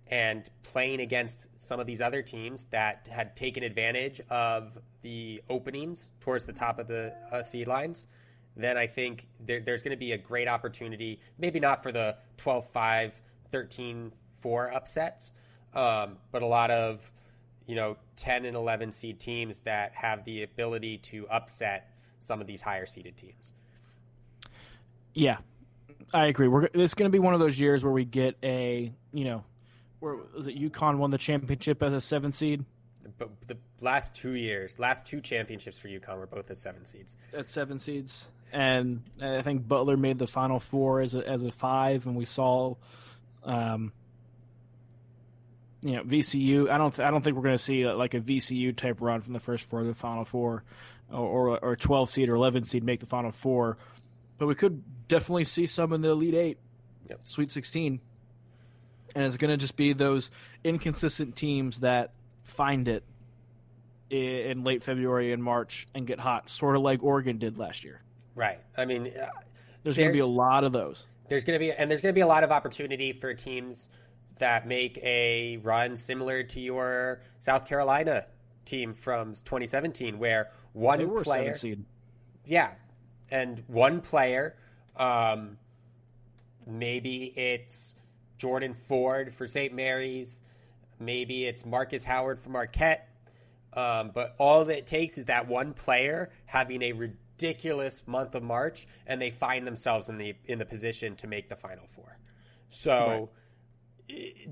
[0.08, 6.12] and playing against some of these other teams that had taken advantage of the openings
[6.20, 8.08] towards the top of the uh, seed lines,
[8.64, 12.18] then I think there, there's going to be a great opportunity, maybe not for the
[12.38, 15.34] 12 5, 13 4 upsets,
[15.74, 17.12] um, but a lot of
[17.68, 22.48] you know 10 and 11 seed teams that have the ability to upset some of
[22.48, 23.52] these higher seeded teams.
[25.14, 25.38] Yeah,
[26.14, 26.48] I agree.
[26.48, 29.44] We're it's going to be one of those years where we get a you know,
[30.00, 30.58] where was it?
[30.58, 32.66] UConn won the championship as a seven seed.
[33.18, 37.16] But the last two years, last two championships for UConn were both as seven seeds.
[37.36, 41.52] At seven seeds, and I think Butler made the Final Four as a as a
[41.52, 42.76] five, and we saw.
[43.44, 43.92] Um,
[45.84, 46.70] you know VCU.
[46.70, 46.94] I don't.
[46.94, 49.34] Th- I don't think we're going to see a, like a VCU type run from
[49.34, 50.64] the first four to the final four,
[51.12, 53.78] or, or or twelve seed or eleven seed make the final four,
[54.38, 56.58] but we could definitely see some in the elite eight,
[57.10, 57.22] yep.
[57.24, 58.00] Sweet Sixteen,
[59.16, 60.30] and it's going to just be those
[60.64, 62.12] inconsistent teams that
[62.52, 63.04] find it
[64.10, 68.02] in, late February and March and get hot, sort of like Oregon did last year.
[68.36, 68.60] Right.
[68.78, 69.10] I mean, uh,
[69.84, 71.08] there's, there's going to be a lot of those.
[71.30, 73.90] There's going to be, and there's going to be a lot of opportunity for teams
[74.38, 78.26] that make a run similar to your South Carolina
[78.66, 81.54] team from 2017, where one player,
[82.46, 82.72] yeah,
[83.30, 84.56] and one player,
[84.98, 85.58] um,
[86.66, 87.96] maybe it's
[88.38, 89.74] Jordan Ford for St.
[89.74, 90.42] Mary's,
[91.02, 93.10] maybe it's Marcus Howard for Marquette,
[93.74, 98.44] um, but all that it takes is that one player having a ridiculous month of
[98.44, 102.18] March, and they find themselves in the in the position to make the Final Four.
[102.70, 103.08] So.
[103.08, 103.28] Right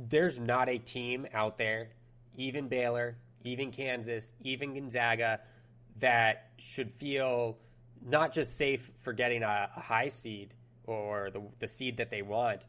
[0.08, 1.90] there's not a team out there,
[2.36, 5.40] even Baylor, even Kansas, even Gonzaga,
[6.00, 7.58] that should feel
[8.06, 10.54] not just safe for getting a, a high seed
[10.86, 12.66] or the, the seed that they want,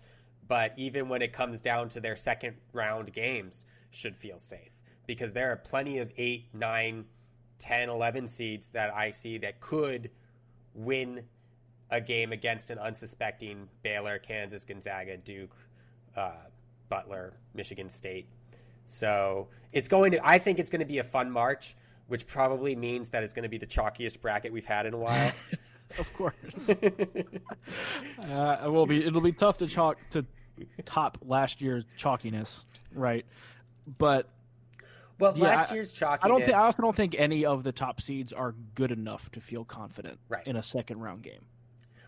[0.51, 5.33] but even when it comes down to their second round games, should feel safe because
[5.33, 7.05] there are plenty of 8, 9,
[7.61, 10.11] 10, 11 seeds that I see that could
[10.75, 11.23] win
[11.91, 15.55] a game against an unsuspecting Baylor, Kansas, Gonzaga, Duke,
[16.17, 16.33] uh,
[16.89, 18.27] Butler, Michigan State.
[18.85, 20.27] So it's going to.
[20.27, 21.77] I think it's going to be a fun March,
[22.09, 24.99] which probably means that it's going to be the chalkiest bracket we've had in a
[24.99, 25.33] while.
[25.99, 26.71] of course.
[26.71, 26.75] uh,
[28.65, 29.07] it will be.
[29.07, 30.25] It'll be tough to chalk to
[30.85, 33.25] top last year's chalkiness, right?
[33.99, 34.29] But
[35.19, 36.19] well, yeah, last year's chalkiness.
[36.23, 36.41] I don't.
[36.41, 39.65] Th- I also don't think any of the top seeds are good enough to feel
[39.65, 40.47] confident right.
[40.47, 41.45] in a second round game.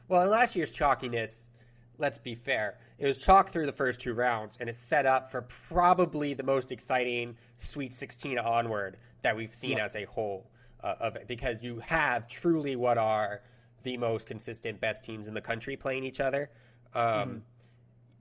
[0.09, 1.51] Well, in last year's chalkiness,
[1.99, 2.79] let's be fair.
[2.99, 6.43] It was chalk through the first two rounds, and it's set up for probably the
[6.43, 10.47] most exciting Sweet 16 onward that we've seen as a whole.
[10.83, 13.41] uh, of it because you have truly what are
[13.83, 16.51] the most consistent best teams in the country playing each other.
[16.95, 17.39] Um, mm-hmm.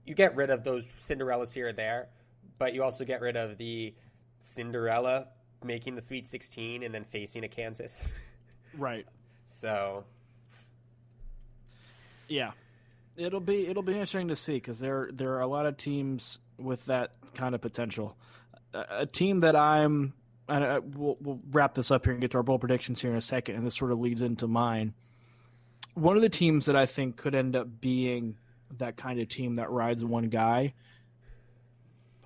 [0.04, 2.08] You get rid of those Cinderellas here and there,
[2.58, 3.94] but you also get rid of the
[4.40, 5.28] Cinderella
[5.64, 8.12] making the Sweet 16 and then facing a Kansas.
[8.78, 9.06] Right.
[9.44, 10.04] so.
[12.26, 12.52] Yeah,
[13.18, 16.38] it'll be it'll be interesting to see because there there are a lot of teams
[16.58, 18.16] with that kind of potential.
[18.72, 20.14] A, a team that I'm
[20.48, 23.10] and I, we'll, we'll wrap this up here and get to our bowl predictions here
[23.10, 24.94] in a second, and this sort of leads into mine.
[25.94, 28.36] One of the teams that I think could end up being
[28.78, 30.74] that kind of team that rides one guy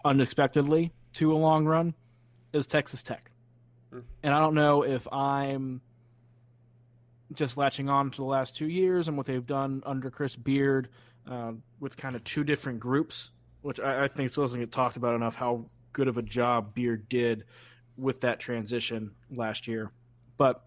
[0.05, 1.95] unexpectedly to a long run
[2.53, 3.31] is Texas Tech.
[3.93, 4.03] Mm.
[4.23, 5.81] And I don't know if I'm
[7.33, 10.89] just latching on to the last two years and what they've done under Chris Beard
[11.29, 13.33] uh, with kind of two different groups,
[13.63, 16.75] which I, I think still doesn't get talked about enough how good of a job
[16.75, 17.45] Beard did
[17.97, 19.91] with that transition last year.
[20.37, 20.63] But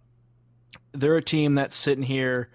[0.92, 2.50] they're a team that's sitting here.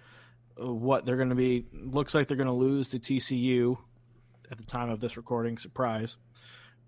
[0.57, 3.77] What they're going to be looks like they're going to lose to TCU
[4.51, 5.59] at the time of this recording.
[5.59, 6.17] Surprise,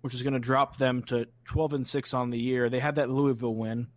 [0.01, 2.69] which is going to drop them to 12 and six on the year.
[2.69, 3.87] They had that Louisville win,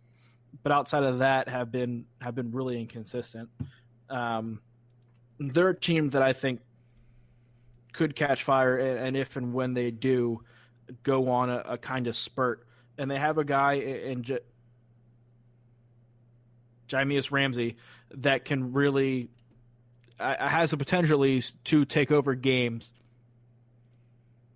[0.63, 3.49] but outside of that, have been have been really inconsistent.
[4.09, 4.59] Um,
[5.39, 6.59] they're a team that I think
[7.93, 10.43] could catch fire, and, and if and when they do,
[11.03, 12.67] go on a, a kind of spurt
[12.97, 14.39] and they have a guy in J-
[16.87, 17.77] Jahmi'us Ramsey
[18.11, 19.29] that can really
[20.21, 22.93] Uh, has the potential at least to take over games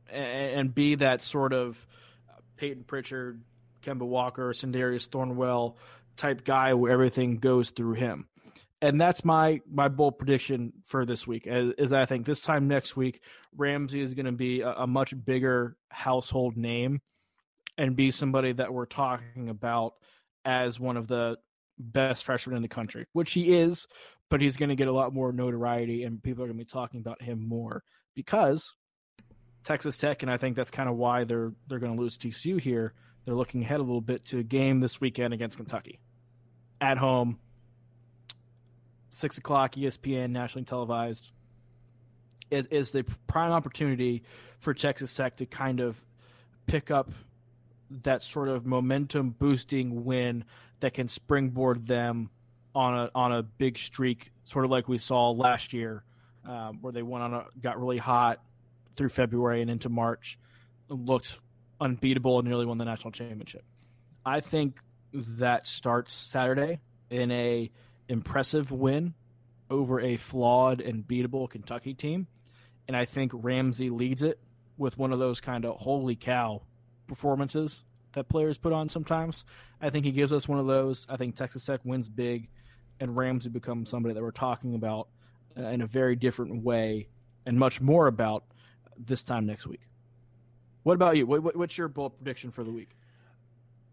[0.09, 1.85] and, and be that sort of
[2.29, 3.41] uh, Payton Pritchard,
[3.81, 5.75] Kemba Walker, Sindarius Thornwell
[6.17, 8.27] type guy where everything goes through him.
[8.81, 11.47] And that's my my bold prediction for this week.
[11.47, 13.21] Is, is I think this time next week,
[13.55, 17.01] Ramsey is going to be a, a much bigger household name
[17.77, 19.95] and be somebody that we're talking about
[20.43, 21.37] as one of the
[21.77, 23.87] best freshmen in the country, which he is,
[24.29, 26.69] but he's going to get a lot more notoriety and people are going to be
[26.69, 27.83] talking about him more
[28.15, 28.73] because
[29.63, 32.61] Texas Tech, and I think that's kind of why they're they're going to lose TCU
[32.61, 32.93] here.
[33.25, 35.99] They're looking ahead a little bit to a game this weekend against Kentucky
[36.79, 37.39] at home,
[39.09, 41.31] six o'clock, ESPN, nationally televised.
[42.51, 44.23] It is the prime opportunity
[44.59, 45.99] for Texas Tech to kind of
[46.67, 47.11] pick up
[48.03, 50.43] that sort of momentum boosting win
[50.79, 52.29] that can springboard them
[52.75, 56.03] on a on a big streak, sort of like we saw last year,
[56.45, 58.41] um, where they went on a got really hot
[58.95, 60.37] through February and into March,
[60.89, 61.39] looked
[61.79, 63.63] unbeatable and nearly won the national championship.
[64.25, 64.79] I think
[65.13, 67.71] that starts Saturday in a
[68.09, 69.13] impressive win
[69.69, 72.27] over a flawed and beatable Kentucky team,
[72.87, 74.39] and I think Ramsey leads it
[74.77, 76.61] with one of those kind of holy cow
[77.07, 79.45] performances that players put on sometimes.
[79.81, 81.05] I think he gives us one of those.
[81.09, 82.49] I think Texas Tech wins big,
[82.99, 85.09] and Ramsey becomes somebody that we're talking about
[85.57, 87.07] uh, in a very different way
[87.45, 88.45] and much more about
[88.97, 89.81] this time next week.
[90.83, 91.25] What about you?
[91.25, 92.89] What, what's your bold prediction for the week?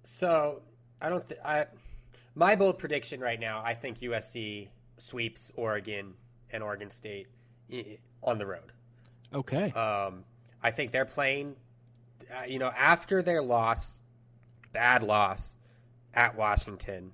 [0.05, 0.63] So
[1.01, 1.27] I don't.
[1.27, 1.67] Th- I
[2.35, 3.63] my bold prediction right now.
[3.65, 6.15] I think USC sweeps Oregon
[6.53, 7.29] and Oregon State
[8.23, 8.73] on the road.
[9.33, 9.71] Okay.
[9.73, 10.25] Um,
[10.63, 11.57] I think they're playing
[12.33, 14.03] uh, you know, after their loss,
[14.73, 15.57] bad loss
[16.15, 17.13] at Washington,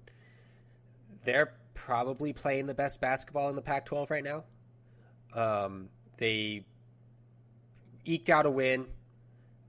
[1.24, 1.54] they're
[1.88, 4.44] probably playing the best basketball in the Pac 12 right now.
[5.32, 6.66] Um, they
[8.04, 8.84] eked out a win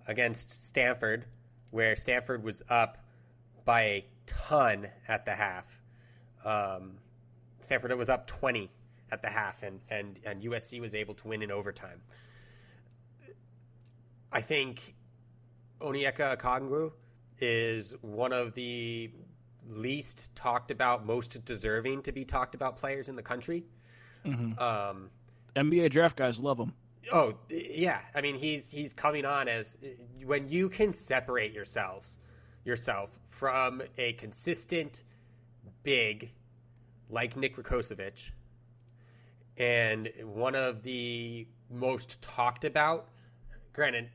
[0.05, 1.23] against Stanford,
[1.71, 2.97] where Stanford was up
[3.63, 5.81] by a ton at the half.
[6.43, 6.97] Um,
[7.61, 8.69] Stanford was up 20
[9.13, 12.01] at the half, and, and, and USC was able to win in overtime.
[14.29, 14.93] I think
[15.79, 16.91] Onyeka Okongwu
[17.39, 19.09] is one of the
[19.69, 23.65] least talked about, most deserving to be talked about players in the country.
[24.25, 24.59] Mm-hmm.
[24.59, 25.09] Um,
[25.55, 26.73] NBA draft guys love him.
[27.11, 29.77] Oh yeah, I mean he's he's coming on as
[30.25, 32.17] when you can separate yourselves
[32.65, 35.03] yourself from a consistent
[35.83, 36.31] big
[37.09, 38.31] like Nick Rakocevic
[39.57, 43.09] and one of the most talked about.
[43.73, 44.09] Granted,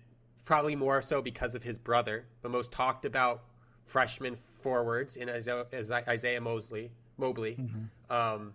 [0.45, 3.45] probably more so because of his brother, but most talked about
[3.85, 5.64] freshman forwards in Isaiah,
[6.09, 7.57] Isaiah Mosley, Mobley.
[7.57, 8.12] Mm-hmm.
[8.12, 8.55] Um,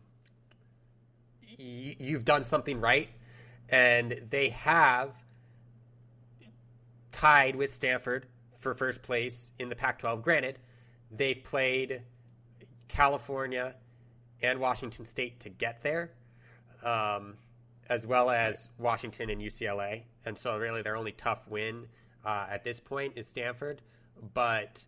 [1.57, 3.09] y- you've done something right,
[3.69, 5.15] and they have
[7.11, 8.25] tied with Stanford
[8.57, 10.21] for first place in the Pac-12.
[10.21, 10.59] Granted,
[11.11, 12.03] they've played
[12.88, 13.75] California
[14.41, 16.11] and Washington State to get there.
[16.84, 17.36] Um,
[17.89, 20.03] as well as Washington and UCLA.
[20.25, 21.88] And so, really, their only tough win
[22.23, 23.82] uh, at this point is Stanford.
[24.34, 24.84] But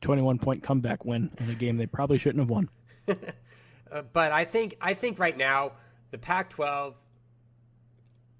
[0.00, 2.68] 21 point comeback win in a game they probably shouldn't have won.
[3.08, 5.72] uh, but I think I think right now
[6.10, 6.94] the Pac-12,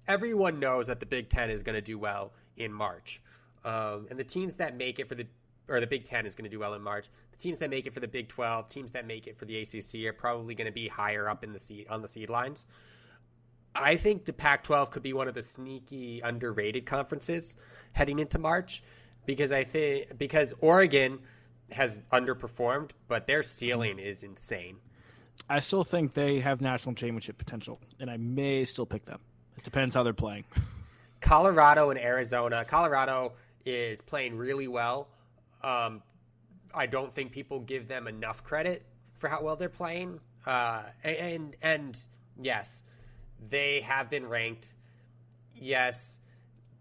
[0.07, 3.21] everyone knows that the Big Ten is going to do well in March,
[3.63, 5.27] um, and the teams that make it for the
[5.67, 7.07] or the Big Ten is going to do well in March.
[7.31, 9.59] The teams that make it for the Big 12, teams that make it for the
[9.59, 12.65] ACC are probably going to be higher up in the seed on the seed lines.
[13.75, 17.57] I think the Pac 12 could be one of the sneaky underrated conferences
[17.91, 18.83] heading into March
[19.25, 21.19] because I think because Oregon
[21.71, 24.77] has underperformed, but their ceiling is insane.
[25.49, 29.19] I still think they have national championship potential, and I may still pick them.
[29.57, 30.45] It depends how they're playing.
[31.21, 32.65] Colorado and Arizona.
[32.65, 33.33] Colorado
[33.65, 35.07] is playing really well.
[35.63, 36.01] Um,
[36.73, 38.85] I don't think people give them enough credit
[39.15, 40.19] for how well they're playing.
[40.45, 41.97] Uh, and and
[42.39, 42.83] yes,
[43.49, 44.67] they have been ranked.
[45.55, 46.19] Yes,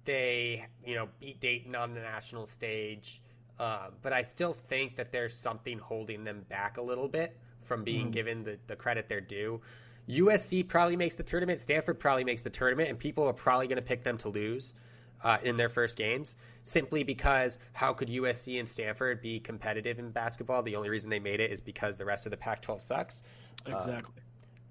[0.05, 3.23] they you know beat Dayton on the national stage,
[3.59, 7.85] uh, but I still think that there's something holding them back a little bit from
[7.85, 8.13] being mm.
[8.13, 9.61] given the, the credit they're due.
[10.09, 11.59] USC probably makes the tournament.
[11.59, 14.75] Stanford probably makes the tournament, and people are probably going to pick them to lose
[15.23, 20.11] uh, in their first games simply because how could USC and Stanford be competitive in
[20.11, 20.63] basketball?
[20.63, 23.23] The only reason they made it is because the rest of the Pac 12 sucks.
[23.67, 23.95] Exactly.
[24.17, 24.21] Uh,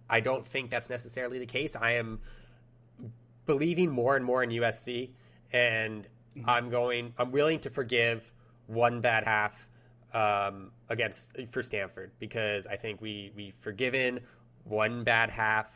[0.09, 1.75] I don't think that's necessarily the case.
[1.75, 2.19] I am
[3.45, 5.09] believing more and more in USC,
[5.51, 6.07] and
[6.37, 6.47] mm-hmm.
[6.47, 7.13] I'm going.
[7.17, 8.31] I'm willing to forgive
[8.67, 9.67] one bad half
[10.13, 14.19] um, against for Stanford because I think we we've forgiven
[14.63, 15.67] one bad half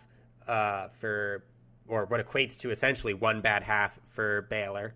[0.47, 1.43] uh, for
[1.87, 4.93] or what equates to essentially one bad half for Baylor.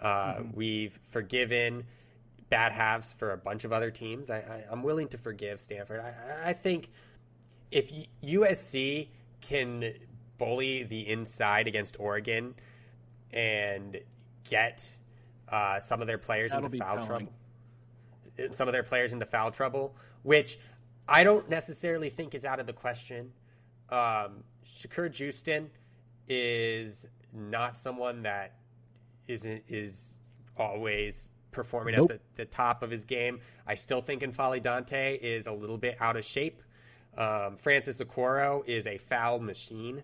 [0.00, 0.56] Uh, mm-hmm.
[0.56, 1.84] We've forgiven
[2.48, 4.30] bad halves for a bunch of other teams.
[4.30, 6.00] I, am willing to forgive Stanford.
[6.00, 6.90] I, I, think
[7.70, 9.08] if USC
[9.40, 9.94] can
[10.38, 12.54] bully the inside against Oregon
[13.32, 13.98] and
[14.48, 14.88] get
[15.50, 17.32] uh, some of their players That'll into foul trouble,
[18.50, 20.58] some of their players into foul trouble, which
[21.08, 23.32] I don't necessarily think is out of the question.
[23.90, 25.68] Um, Shakur Juiston
[26.28, 28.54] is not someone that
[29.28, 30.16] isn't is
[30.56, 32.10] always performing nope.
[32.10, 33.40] at the, the, top of his game.
[33.66, 36.62] I still think N'Faly Dante is a little bit out of shape.
[37.16, 40.02] Um, Francis Okoro is a foul machine.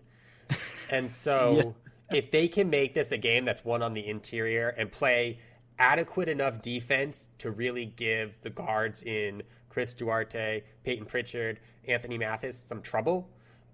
[0.89, 1.75] And so.
[2.11, 5.39] If they can make this a game that's one on the interior and play
[5.79, 12.59] adequate enough defense to really give the guards in Chris Duarte, Payton Pritchard, Anthony Mathis
[12.59, 13.29] some trouble,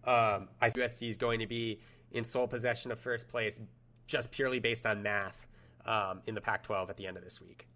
[0.06, 3.60] um, I think USC is going to be in sole possession of first place
[4.08, 5.46] just purely based on math
[5.86, 7.68] um, in the Pac 12 at the end of this week.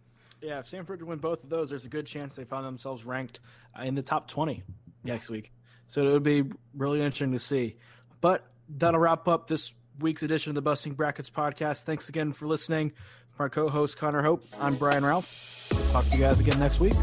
[0.42, 3.06] Yeah, if Stanford to win both of those, there's a good chance they find themselves
[3.06, 3.40] ranked
[3.78, 4.64] uh, in the top 20
[5.04, 5.52] next week.
[5.88, 6.44] So it would be
[6.74, 7.78] really interesting to see.
[8.20, 11.84] But that'll wrap up this week's edition of the Busting Brackets podcast.
[11.84, 12.92] Thanks again for listening.
[13.36, 15.68] From our co host, Connor Hope, I'm Brian Ralph.
[15.92, 16.94] talk to you guys again next week.